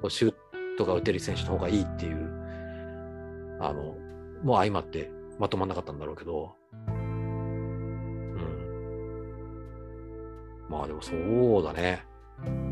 [0.00, 0.34] こうシュー
[0.76, 2.16] トが打てる選手の方がいいっていう、
[3.60, 3.94] あの、
[4.42, 6.56] もう相まってまとまんなかったんだろうけど、
[6.88, 7.12] うん。
[10.68, 12.04] まあでもそうだね。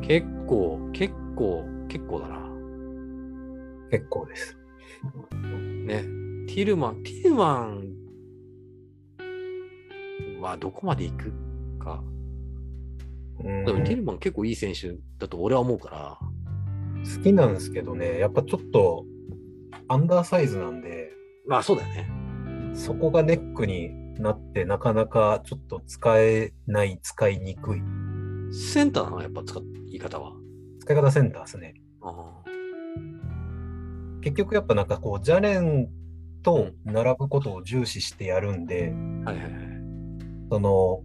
[0.03, 2.51] 結構、結構、結構だな。
[3.93, 4.59] 結構です。
[5.87, 6.03] ね。
[6.49, 7.90] ティルマン、ティルマン
[10.41, 11.33] はどこまで行く？
[11.79, 12.03] か。
[13.43, 16.19] うんでもティルマン結構いい選手だと俺は思うから。
[17.17, 19.07] 好きなんですけどね、やっぱちょっと
[19.89, 21.11] アンダーサイズなんで、
[21.47, 22.07] まあそうだよね。
[22.75, 27.81] そこがネックになって、なかなかちょっと使えない、使いにくい。
[28.53, 29.23] センターなの？
[29.23, 30.33] やっぱ使っ言い方は。
[30.81, 31.75] 使い方センターですね。
[32.03, 32.43] あ
[34.23, 35.89] 結局やっぱなんかこう、ジャレン
[36.43, 38.93] と並ぶことを重視してやるんで、
[39.25, 39.70] あはいはいはい。
[40.51, 41.03] その、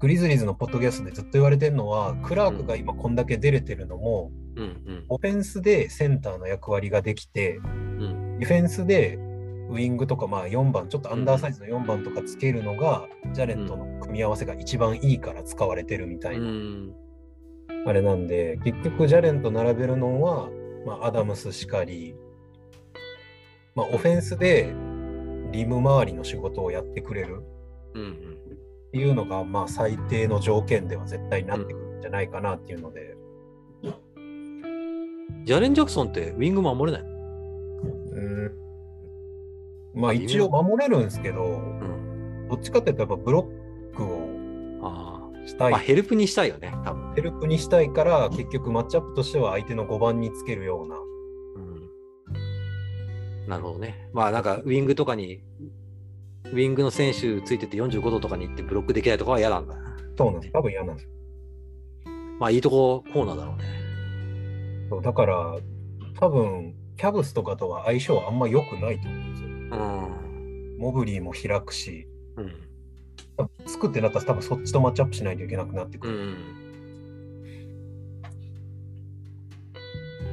[0.00, 5.04] グリズリーズのポッドキャストでずっと言われてるのは、クラークが今こんだけ出れてるのも、うんうん。
[5.08, 9.18] オフェンスでセンターの役割ができて、うんディフェンスで
[9.68, 16.94] ウイングとかまあ4番、ちょっとアンダーサイズの4番とかつけるのが、ジャレットの組み合わせが一番いいから使われてるみたいな、うん。
[17.86, 20.48] あれなんで、結局ジャレンと並べるのは、
[20.86, 22.14] まあ、アダムスしかり、
[23.74, 24.72] まあ、オフェンスで
[25.52, 27.42] リム周りの仕事をやってくれる。
[28.06, 33.16] っていうのが、まあ、最低の条件では絶対になってくるんじゃないかなっていうので、
[35.44, 37.18] ジャレン・ジャクソンってウィング守れないの？
[38.12, 38.20] う
[39.96, 42.48] ん、まあ一応守れるんですけど、うん。
[42.50, 43.48] どっちかっていうとやっぱブロ
[43.92, 44.28] ックを
[44.82, 45.46] ああ。
[45.46, 47.14] したい、まあヘルプにしたいよね、多分ね。
[47.16, 50.96] ヘルプにしたいから、結局マッチアップとしては相手の5番につけるような。
[50.96, 51.60] う
[53.46, 53.48] ん。
[53.48, 54.10] なるほどね。
[54.12, 55.42] まあなんかウィングとかに、
[56.52, 59.74] ウィングの選手ついてて45度とかに行ってブロックできないとかは嫌なんだ。
[60.16, 60.52] そうなんです。
[60.52, 61.12] 多分嫌なんですよ。
[62.38, 63.64] まあいいとこコーナーだろうね。
[64.90, 65.56] そうだから、
[66.18, 69.48] 多分キャブスとかとは相性はあんま良くないと思うんですよ。
[69.48, 70.78] うん。
[70.78, 72.52] モブリーも開くし、うん。
[73.66, 76.18] 作ってなったら多分そっちとマッチアップしないといけなくなってくうる。
[76.18, 76.36] ん。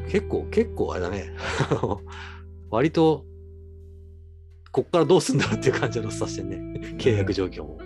[0.09, 1.31] 結構、結構あれだね。
[2.71, 3.25] 割と
[4.75, 6.57] こっからどうすんだろうっていう感じのロスターしてね、
[6.97, 7.77] 契約状況も。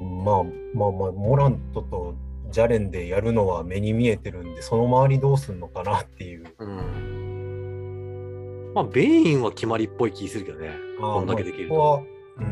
[0.00, 2.14] まあまあまあ、モラントと
[2.52, 6.44] ジャレンでやるのは目に見えてるんで、その周りどうすんのかなっていう。
[6.60, 8.70] うん。
[8.72, 10.70] まあ、ベインは決まりっぽい気するけどね。
[11.00, 12.04] こんだけできると。
[12.38, 12.46] まあ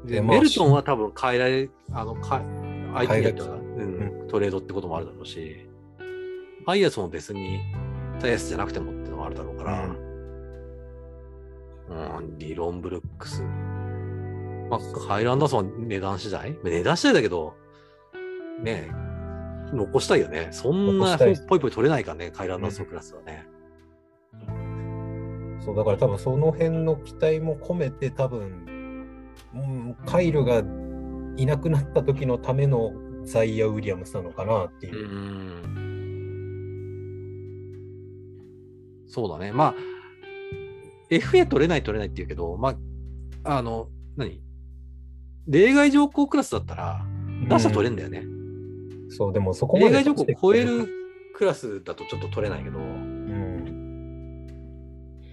[0.00, 0.06] うん。
[0.06, 2.40] で、でまあメルトンは多分変えられ、あの、か
[2.94, 5.68] 相手によっては、海うん、トレードってこともあるだろうし、
[6.64, 7.60] アイアスも別に
[8.18, 9.86] タイアスじゃなくてももあるだろうから、
[12.18, 13.42] うん、リロン・ブルックス。
[14.68, 16.58] まあ、カイル・アンダーソンは値段次第？
[16.64, 17.54] 値段次第だけど、
[18.62, 20.48] ねえ、残したいよね。
[20.50, 23.46] そんな残したいですポイポイ取れないからね、カイル・アンダーソンクラスはね。
[25.60, 30.64] そうだから多分その辺の期待も込めて多分、うん、カイルが
[31.36, 32.92] いなくなった時のための
[33.24, 35.91] ザイア・ウィリアムスなのかなっていうう。
[39.12, 39.52] そうだね。
[39.52, 39.74] まあ、
[41.10, 42.70] FA 取れない取れないって言うけど、ま
[43.44, 44.40] あ、あの、何？
[45.46, 47.04] 例外条項クラスだったら、
[47.46, 48.24] 打者取れんだよね。
[49.10, 49.90] そう、でもそこまで。
[49.90, 50.88] 例外条項超える
[51.34, 54.46] クラスだとちょっと取れないけど、うん。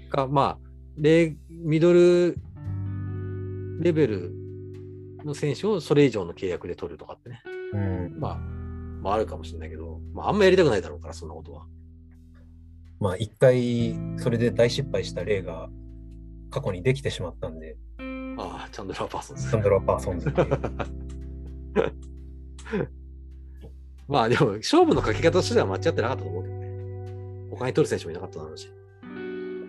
[0.09, 0.65] か、まあ、
[0.97, 2.35] 例ミドル
[3.79, 4.33] レベル
[5.23, 7.41] の選手をそれ以上の契約で取るとかってね。
[7.73, 8.19] うん。
[8.19, 8.35] まあ、
[9.01, 11.65] まああるかもしれないけど、まああんまやりたくないだろうから、そんなことは。
[12.99, 15.69] まあ一回それで大失敗した例が
[16.49, 17.77] 過去にできてしまったんで、
[18.37, 19.61] ああ、チャンドラー・パーソンズサン。
[19.61, 20.33] ドラ・パーソンズ。
[24.07, 26.69] まあでも、勝負のかけ方としては間違ってなかったと思うけどね。
[27.51, 28.69] 他に取る選手もいなかっただろうし。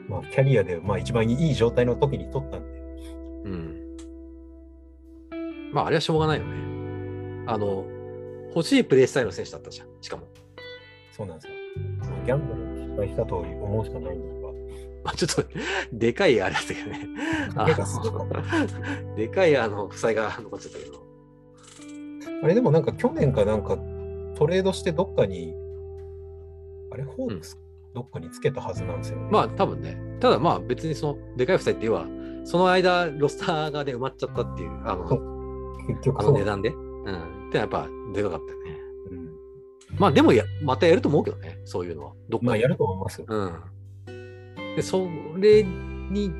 [0.08, 2.80] まあキャリアでまあ一番いい状態の時に取ったんで。
[3.44, 3.96] うん。
[5.72, 7.44] まあ、あれはしょうがないよね。
[7.46, 7.84] あの、
[8.54, 9.88] 欲しいプレースタイルの選手だったじゃん。
[10.00, 10.26] しかも。
[11.12, 11.52] そうなんですよ。
[12.24, 14.48] ギャンブルに失敗したと思うしかないんですが。
[15.02, 15.44] まあ、ちょっと、
[15.92, 17.08] でかいあれだったけどね。
[19.16, 21.10] でかいあの、負債が残っちゃったけど。
[22.42, 23.76] あれでもなんか去年かなんか
[24.36, 25.54] トレードしてどっかに、
[26.90, 27.58] あれ、ホークス
[27.94, 29.28] どっかにつけたはずなんですよね。
[29.30, 29.98] まあ、多分ね。
[30.20, 32.06] ただまあ、別にその、でかい負債っていうのは、
[32.44, 36.70] その間、ロスターがね、埋まっちゃったっていう、あその、結局あの値段で。
[36.70, 37.48] うん。
[37.48, 38.78] ってやっぱ、でかかったよね。
[40.00, 41.58] うんまあ、でもや、またやると思うけどね。
[41.66, 42.12] そういうのは。
[42.30, 43.26] どっかでまあやると思いますよ。
[43.28, 43.60] うん。
[44.74, 46.30] で、それに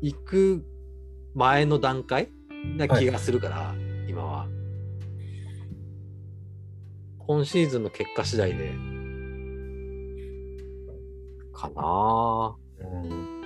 [0.00, 0.64] 行く
[1.34, 2.28] 前の段階
[2.76, 3.74] な気がするから、
[4.08, 4.46] 今は。
[7.18, 8.74] 今シーズンの結果次第で、
[11.52, 13.42] かなうん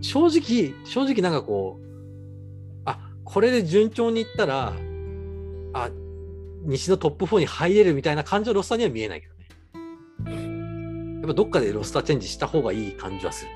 [0.00, 1.86] 正直、正直なんかこう、
[2.84, 4.74] あ、これで順調にいったら、
[5.72, 5.90] あ、
[6.64, 11.20] 西のトップ4に入れるみたいな感じのロスターには見えないけどね。
[11.20, 13.50] やっぱどっかでロスターチェンジした方がいい感じはする。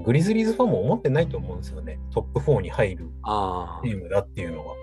[0.00, 1.98] グリズリーズファンも思ってないと思うんですよね。
[2.12, 3.94] トップ4に入るああチ。
[3.94, 4.74] ームだっていうのは。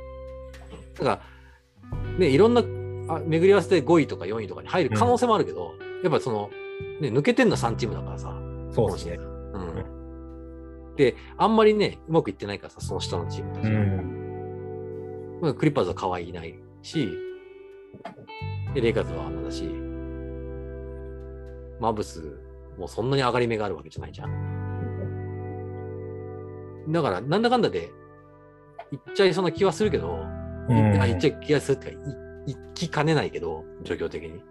[0.97, 1.21] だか
[2.13, 2.61] ら、ね、いろんな
[3.13, 6.49] あ巡り合わせで5位とか4位とかに入る可能性もあるけど、やっぱその、
[7.01, 8.35] ね、抜けてんのは3チームだからさ。
[8.73, 9.17] そうですね。
[9.19, 10.95] うん。
[10.95, 13.79] で、あんまりね、うまくいってないからさ、その下のチームたちうは。
[13.81, 15.39] ん。
[15.41, 16.55] まあクリッパーズは可愛いない
[16.85, 17.09] し、
[18.73, 19.67] でレイカーズはまだし、
[21.79, 22.21] マブス
[22.77, 24.55] もそんなに上がり目があるわけじゃないじゃん。
[26.89, 27.89] だから、なんだかんだで、
[28.91, 30.19] いっちゃいそうな気はするけど、
[30.69, 31.93] ういっちゃい気がするってか、
[32.47, 34.43] いいきかねないけど、状況的に。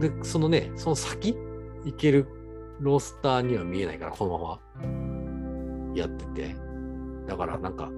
[0.00, 1.34] で、そのね、その先、
[1.86, 2.26] いける
[2.80, 6.54] ロースターには見えないから、このままやってて。
[7.26, 7.90] だから、なんか、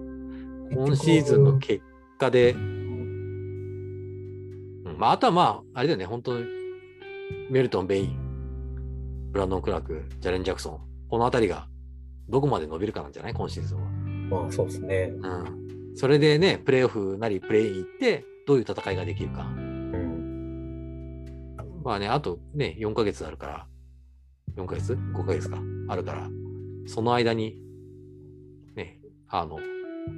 [0.70, 1.82] 今シーズンの結
[2.20, 2.76] 果で、うん
[4.98, 6.44] まあ、あとはまあ、あれだよね、本当に
[7.50, 10.78] メルトン、ベイン、ブランドン・クラーク、ジャレン・ジャクソン、
[11.08, 11.66] このあたりが
[12.28, 13.34] どこまで伸びるかなんじゃない？
[13.34, 13.86] 今シーズンは。
[14.42, 15.12] まあそうですね。
[15.20, 15.68] うん。
[15.96, 19.42] それでね、プレーオフなりプレイに行って、どういう戦いができるか。
[19.42, 21.24] うん。
[21.82, 23.66] まあね、あとね、4ヶ月あるから、
[24.56, 25.58] 4ヶ月 ?5 ヶ月か。
[25.88, 26.28] あるから、
[26.86, 27.58] その間に、
[28.76, 29.58] ね、あの、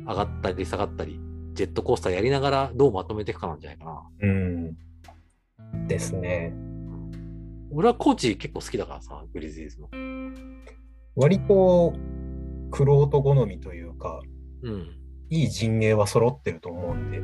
[0.06, 1.18] 上がったり下がったり、
[1.52, 4.02] ジェットコースターやりながらどうまとめていくかなんじゃないかな。
[4.20, 4.76] うん。
[5.86, 6.52] ですね。
[7.70, 9.88] 俺はコーチ結構好きだからさ、グリズリーズの。
[11.14, 11.94] 割と、
[12.70, 14.20] クロート好みというか、
[14.62, 14.98] うん。
[15.30, 17.18] いい陣営は揃ってると思うんで。
[17.18, 17.22] う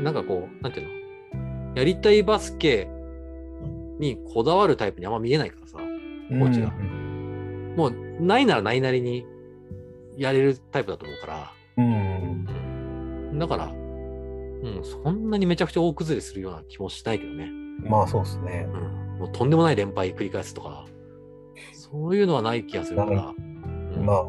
[0.00, 0.04] ん。
[0.04, 1.76] なんかこう、なんていうの？
[1.76, 2.88] やりたいバスケ
[3.98, 5.78] にこだわるタイプにあんま見えないからさ。
[5.78, 6.72] コーチが
[7.76, 7.92] もう、
[8.22, 9.26] ないならないなりに
[10.16, 11.52] やれるタイプだと思うから。
[11.78, 13.38] うん。
[13.38, 13.86] だから、うん。
[14.62, 17.50] うん、そんなにめちゃくちゃ大崩れするような気もしないけどね。
[17.88, 18.66] まあそうですね。
[18.68, 20.86] うん、もうとんでもない連敗繰り返すとか、
[21.72, 23.34] そういうのはない気がするから。
[23.38, 24.24] うんまあ、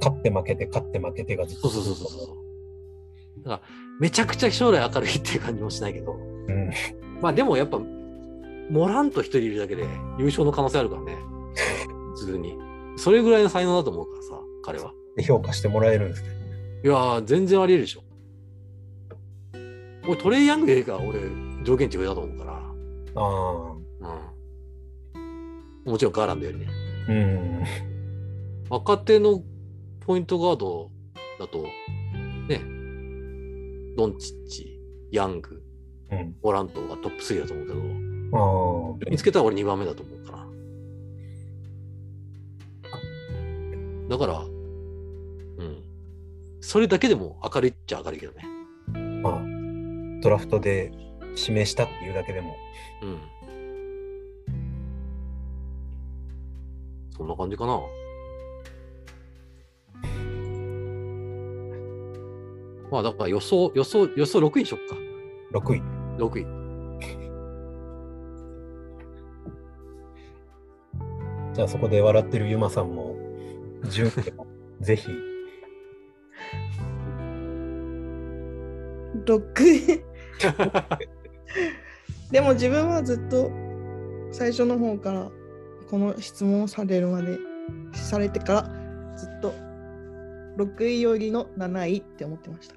[0.00, 3.44] 勝って負けて、勝って負けてがずっとそうそうそうそう。
[3.44, 3.62] だから、
[4.00, 6.16] めちゃくちゃ将来明るいっていう感じもしないけど、う
[6.52, 6.70] ん。
[7.20, 7.78] まあでもやっぱ、
[8.70, 9.84] モランと一人いるだけで
[10.18, 11.16] 優勝の可能性あるからね。
[12.14, 12.58] 普通に。
[12.96, 14.92] それぐらいの才能だと思うからさ、彼は。
[15.16, 16.28] で評価してもらえるんですね。
[16.84, 18.02] いやー、全然あり得るでしょ。
[20.06, 21.20] 俺、トレイヤングよりか俺、
[21.64, 22.52] 条件値上だと思うから。
[23.16, 23.76] あ
[25.84, 25.90] うん。
[25.90, 26.66] もちろんガーランドよりね。
[27.08, 27.12] あ。
[27.12, 27.64] うん。
[28.68, 29.42] 若手の
[30.00, 30.90] ポイントガード
[31.38, 32.60] だと、ね、
[33.96, 34.80] ドンチッチ、
[35.10, 35.62] ヤング、
[36.12, 36.36] うん。
[36.42, 37.80] オラントがトップ3だと思うけど、
[38.38, 39.10] ああ。
[39.10, 40.46] 見つけたら俺2番目だと思うから。
[44.10, 44.55] だから、うん。
[46.66, 48.44] それだけでも明るいっちゃ明るいけどね。
[49.22, 49.40] まあ、
[50.20, 50.90] ドラフトで
[51.36, 52.56] 指名したっていうだけでも。
[53.02, 53.20] うん。
[57.16, 57.80] そんな感じかな。
[62.90, 64.96] まあだから予想、予想、予想6位にしよっか。
[65.60, 65.82] 6位。
[66.18, 66.46] 6位。
[71.54, 73.14] じゃあそこで笑ってるユマさんも、
[73.88, 74.46] 順位を
[74.80, 75.35] ぜひ。
[79.24, 80.02] 6
[82.30, 83.50] でも自分はずっと
[84.32, 85.30] 最初の方から
[85.88, 87.38] この質問をされるまで
[87.92, 89.54] されてからずっと
[90.56, 92.74] 6位よりの7位って思ってました。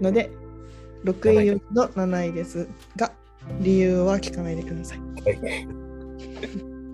[0.00, 0.30] ので
[1.04, 3.12] 6位よりの7位ですが
[3.60, 5.00] 理由は聞かないでください。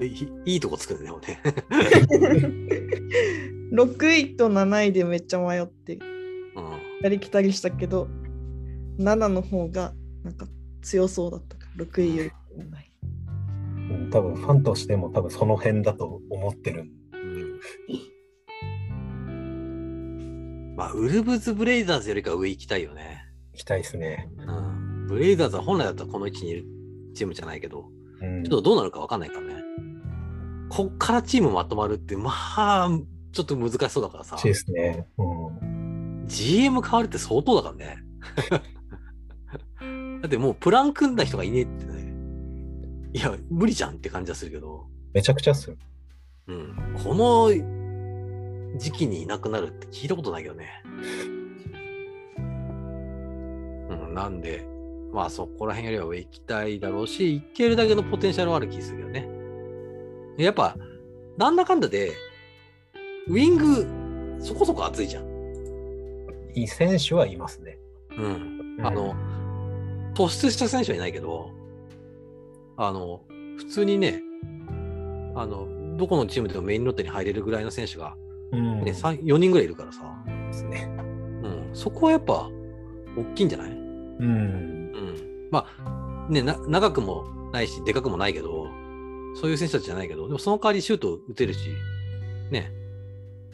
[0.03, 1.43] いいいいとこつくね、でもね。
[3.73, 5.99] 6位と7位でめっちゃ迷ってう
[7.01, 7.05] ん。
[7.05, 8.09] やりきたりしたけど
[8.99, 10.47] 7の方がなんか
[10.83, 12.91] 強そうだったから6位よりの7位。
[13.95, 16.91] うん多分ファンとしても多分その辺だと思ってる。
[17.13, 17.61] うん
[20.77, 23.27] まあ、ウルブズ・ブレイザーズよりか上行きたいよね。
[23.53, 24.31] 行きたいですね。
[24.39, 25.07] うん。
[25.09, 26.65] ブレイザーズは本来だったらこの位置にいる
[27.15, 27.91] チームじゃないけど、
[28.23, 29.63] うんちょっとどうなるか分かんないからね。
[30.71, 32.91] こっからチームまとまるって、まあ、
[33.33, 34.37] ちょっと難しそうだからさ。
[34.37, 35.07] 欲しいですね。
[35.19, 35.30] うん。
[36.31, 37.99] GM 変わるって相当だからね。
[40.23, 42.15] だってもうプラン組んだ人がいねえってね。
[43.13, 45.77] いや、無理じゃんって感じはするけど、めちゃくちゃっすよ。
[46.47, 46.97] うん。
[47.03, 47.51] この
[48.79, 50.69] 時期にいなくなるって聞いたことないけどね。
[53.91, 54.65] うん、なんで、
[55.13, 59.29] まあそこら辺よりは上行きたいだろうし、行けるだけのポテンシャルはある気するよね。
[60.39, 60.77] やっぱ、
[61.37, 62.13] なんだかんだで、
[63.27, 65.30] ウィング、そこそこ熱いじゃん。
[66.55, 67.79] いい選手はいますね。
[68.17, 68.25] うん。
[68.79, 69.15] うんあの、
[70.15, 71.51] 突出した選手はいないけど、
[72.77, 73.23] あの、
[73.59, 74.23] 普通にね、
[75.35, 78.15] あの、どこのチームでもメインロッテに入れるぐらいの選手が、
[78.53, 78.83] うん。
[78.85, 80.91] ね、3 4人ぐらいいるからさ、ですね。
[81.43, 82.49] うん、そこはやっぱ、
[83.17, 83.71] 大きいんじゃない？
[83.71, 84.25] うん。
[84.25, 85.49] うん。
[85.51, 88.67] まあ、ね、な長くもないし、でかくもないけど、
[89.35, 91.69] そういう選手たちじゃないけど、でもその代わりシュート打てるし、
[92.51, 92.73] ね、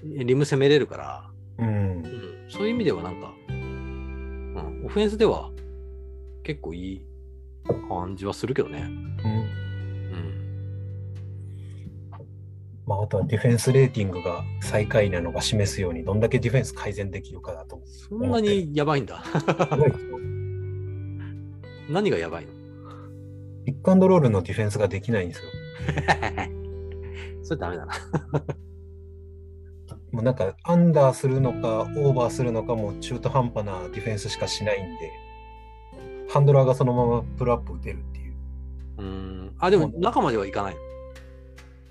[0.05, 1.71] リム攻めれるから、うんう。
[1.71, 2.03] ん、
[2.49, 5.51] そういう意味ではなんか、うん、オフェンスでは
[6.43, 7.03] 結構いい
[7.89, 8.83] 感じはするけどね。
[8.83, 9.51] うんうん。
[12.87, 19.25] まあ、あとはディフェンスレーティングが最下位なのが示すように、どんだけディフェンス改善できるかだと思そんなにやばいんだ。
[21.91, 22.53] 何がやばいの？
[23.65, 25.51] ピックアンドロールのディフェンスができないんですよ。
[27.43, 27.93] それダメだな。
[30.17, 35.13] もうなんか、アンダーするのか、オーバーするのかも中途半端なディフェンスしかしないんで、
[36.31, 38.35] ハンドラーがそのままプルアップ打てるっていう。
[38.97, 39.53] うん。
[39.59, 40.77] あ、でも中まではいかない。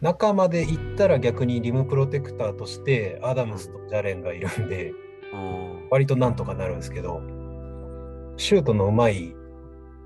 [0.02, 4.91] 中まで行ったら逆にリムプロテクターとしてアダムスとジャレンがいるんで、
[5.31, 5.89] うん。
[5.91, 7.22] 割となんとかなるんですけど、
[8.38, 9.35] シュートのうまい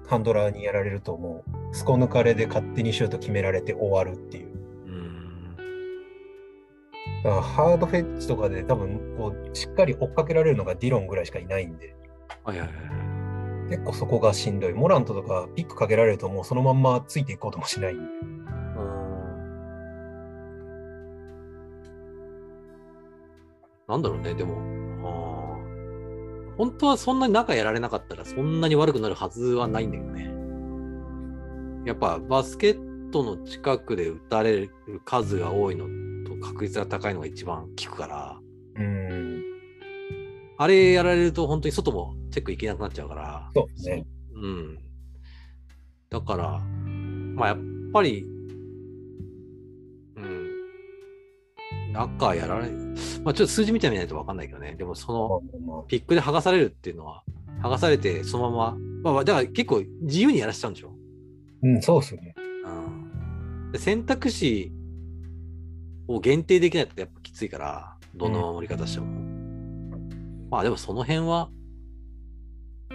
[0.08, 4.49] ハンドラーにやられるともう、スコ抜かれで勝手にシュート決められて終わるっていう。
[7.20, 7.24] うん。
[7.24, 11.96] だからハードフェッジとかで多分こうしっかり追っかけられるのがディロンぐらいしかいないんで、
[12.44, 12.78] はいはいはい。
[13.70, 14.74] 結構そこがしんどい。
[14.74, 18.04] モラントとかピックかけられるともうそのまんまついていこうともしないんで。
[18.24, 19.00] うん
[23.90, 24.56] なんだろうね、でも、
[26.58, 30.30] 本当はそんなに中やられなかったらそんなに悪くなるはずはないんだけどね。
[31.86, 34.72] やっぱバスケットの近くで打たれる
[35.06, 35.92] 数が多いのと
[36.42, 38.40] 確率が高いのが一番効くから、
[38.76, 39.44] うん。
[40.58, 44.06] あれやられると本当に外もチェックいけなくなっちゃうから、そうですね。
[44.34, 44.80] うん。
[46.10, 46.60] だから、
[47.36, 47.58] まあやっ
[47.94, 48.26] ぱり、
[50.16, 51.94] うん。
[51.94, 52.70] 中やられ、
[53.24, 54.76] まあちょっと数字見てみないと分かんないけどね。
[54.78, 57.24] でもその、ピックで剥がされるっていうのは、
[57.62, 60.94] 剥がされてそのまま、まあだから結構自由にやらせちゃうんでしょ？
[61.64, 62.36] うん、そうですよね。
[62.66, 62.70] う
[63.70, 63.72] ん。
[63.72, 64.72] で選択肢
[66.10, 69.08] を限定できないとやっぱきついから、どんな守り方しても。
[70.50, 71.50] まあでもその辺は、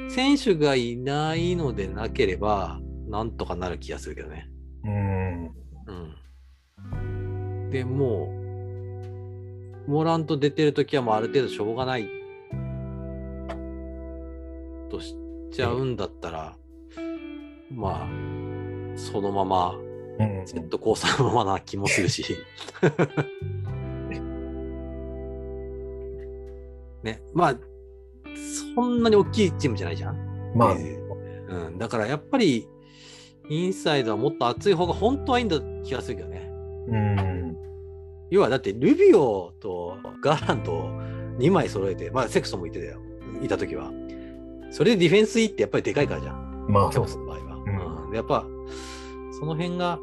[0.09, 4.51] 選手がいないのでなければ、なんとかなる気がするけどね。
[4.85, 5.45] うん。
[5.45, 7.70] うん。
[7.70, 8.32] でも
[9.86, 12.09] う、モランと出てるときはもうある程度しょうがない
[14.91, 15.15] とし
[15.53, 16.57] ちゃうんだったら、
[17.70, 18.09] まあ、
[18.97, 19.74] そのまま、
[20.19, 20.47] うん。
[20.47, 22.24] ジェットコースターのままな気もするし。
[27.03, 27.57] ね、まあ、
[28.74, 30.16] そんなに大きいチームじゃないじゃん。
[30.55, 31.05] まあ、えー
[31.66, 32.66] うん、だからやっぱり、
[33.49, 36.51] インサイドはもっと熱い方が本当はいいんだ気がするけどね。
[36.89, 37.57] うん。
[38.31, 40.91] 要はだってルビオとガーランドを
[41.39, 42.99] 2枚揃えて、まあセクソンもいてたよ、
[43.43, 43.93] いた時は。
[44.70, 47.55] それでディフェンスいいってやっぱりでかいからじゃん、まあ、キャプそうですスの場合は。
[47.57, 48.47] うんうんでやっぱ、
[49.45, 49.99] その辺が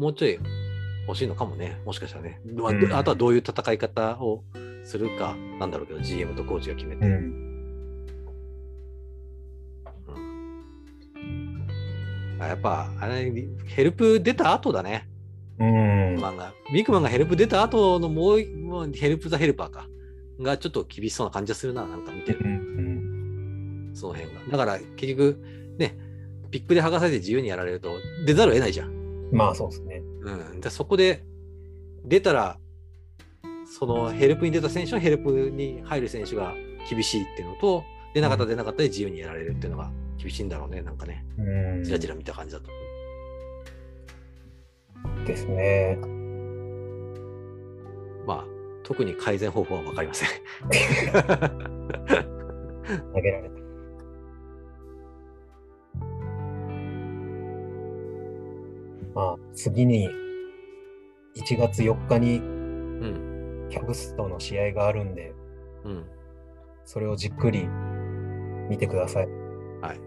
[0.00, 0.36] もうちょい
[1.06, 2.40] 欲しいのかもね、もしかしたらね。
[2.44, 4.42] まあうんあとはどういう戦い方を
[4.84, 7.06] するかなんだろうけど、GM とコーチが決めて。
[7.06, 7.46] うん。
[12.40, 13.32] あやっぱ、あれ、
[13.66, 15.08] ヘルプ出た後だね。
[15.60, 16.16] うん。
[16.16, 16.52] 漫画。
[16.72, 19.86] ビッグマンがヘルプ出た後のもう一、もう help the helper か。
[20.40, 22.40] がちょっと厳しそうな感じがするな、なんか見てる。
[22.42, 23.90] うん。
[23.94, 24.40] その辺が。
[24.50, 25.40] だから結局、
[25.78, 25.96] ね、
[26.56, 29.28] ピックで剥がされて自由にやられると出ざるを得ないじゃん。
[29.30, 30.00] まあ、そうですね。
[30.22, 30.60] うん。
[30.62, 31.22] でそこで
[32.06, 32.56] 出たら、
[33.66, 36.54] そのヘルプに出た選手のヘルプに入る選手が
[36.88, 37.84] 厳しいっていうのと、
[38.14, 41.26] 出なかったら出なかったで自由にやられるっていうのが厳しいんだろうね、なんかね。
[41.36, 41.84] うん。
[41.84, 42.70] じらじら見た感じだと。
[45.26, 45.98] ですね。
[48.26, 48.44] まあ、
[48.82, 50.28] 特に改善方法は分かりません。
[53.12, 53.55] 投げられ
[59.16, 60.10] まあ、次に、
[61.36, 63.68] 1月4日にうん。
[63.70, 65.32] キャブスとの試合があるんで、
[65.84, 66.04] うん。
[66.84, 67.66] それをじっくり
[68.68, 69.26] 見てください。
[69.80, 70.00] はい。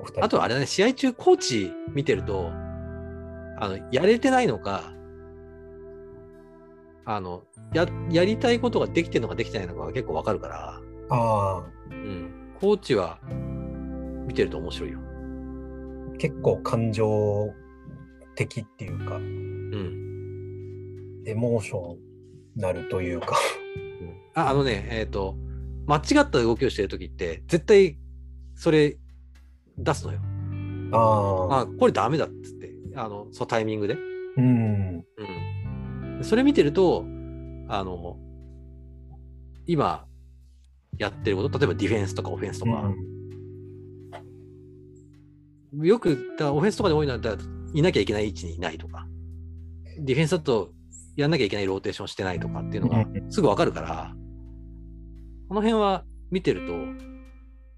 [0.00, 0.24] お二人。
[0.24, 4.92] あとあれだね、試合中コーチ見てると、あの、やれてないのか、
[7.04, 12.50] あの、や、やりたいことができてるのかできてないのかが結構わかるから、あうん。
[12.60, 13.20] コーチは
[14.26, 14.98] 見てると面白いよ。
[16.14, 17.54] あ、結構感情
[18.34, 21.22] 的っていうか、うん。
[21.26, 21.96] エモーショ
[22.56, 23.36] ナルというか、
[24.34, 25.36] あ、あのね、えっ、と、
[25.86, 27.98] 間違った動きをしてるときって、絶対、
[28.54, 28.98] それ、
[29.78, 30.20] 出すのよ。
[30.92, 33.96] ああ、あ、これダメだっつって、あの、そのタイミングで。
[34.36, 35.04] うん、
[36.16, 36.24] うん。
[36.24, 37.04] それ見てると、
[37.68, 38.16] あの、
[39.66, 40.06] 今
[40.98, 42.92] やってること、例えばディフェンスとかオフェンスとか、
[45.82, 47.18] よく、だオフェンスとかで多いのは、
[47.74, 49.06] いなきゃいけない位置にいないとか、
[49.98, 50.70] ディフェンスだと
[51.16, 54.14] やんなきゃいけないローテーションしてないとかっていうのがうんすぐわかるから、
[55.48, 56.72] この辺は見てると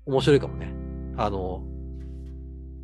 [0.07, 0.73] 面白いかもね。
[1.17, 1.63] あの、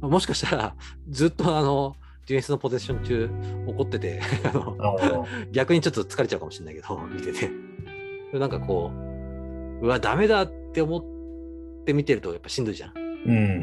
[0.00, 0.76] もしかしたら
[1.08, 3.30] ずっとあの、ディフェンスのポゼッション中
[3.66, 7.50] 怒ってて、 あの逆にちょっと疲れちゃうかもしれないけど、見てて。
[8.38, 8.90] なんかこ
[9.82, 12.92] う、うわ、ダメだって思って見てるとやっぱしんどいじゃん。
[13.26, 13.62] うん、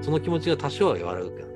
[0.00, 1.53] その気持ちが多少は和らぐけどね。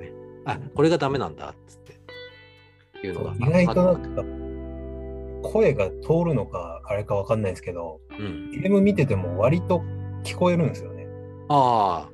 [0.51, 3.07] あ、これがダメなんだっつって。
[3.07, 3.35] いうのが。
[3.35, 8.51] 意外とあなんか、声が通るのか、あれかわかんないですけど、うん。
[8.51, 9.81] ゲーム見てても割と
[10.23, 11.07] 聞こえるんですよね。
[11.49, 12.09] あ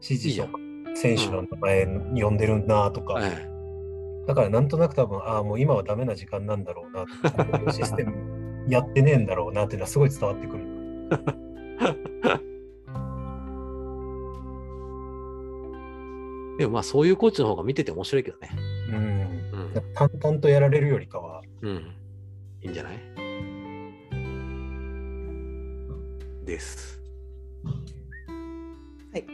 [0.00, 0.58] 指示とか、
[0.94, 3.48] 選手の名前呼んでるなとあ、か、え
[4.26, 10.64] だからなんとなく多分、ああ、もう今はダメな時間なんだろうなとか、こういうシステムやってねえんだろうなっていうのはすごい伝わってくる。
[16.58, 18.50] でもまあそういうコーチの方が見てて面白いけどね。
[18.88, 18.96] うん。
[18.96, 18.98] う
[19.80, 19.94] ん。
[19.94, 21.94] 淡々とやられるよりかは、うん。
[22.62, 22.98] いいんじゃない？
[26.44, 27.00] です。
[29.12, 29.24] はい。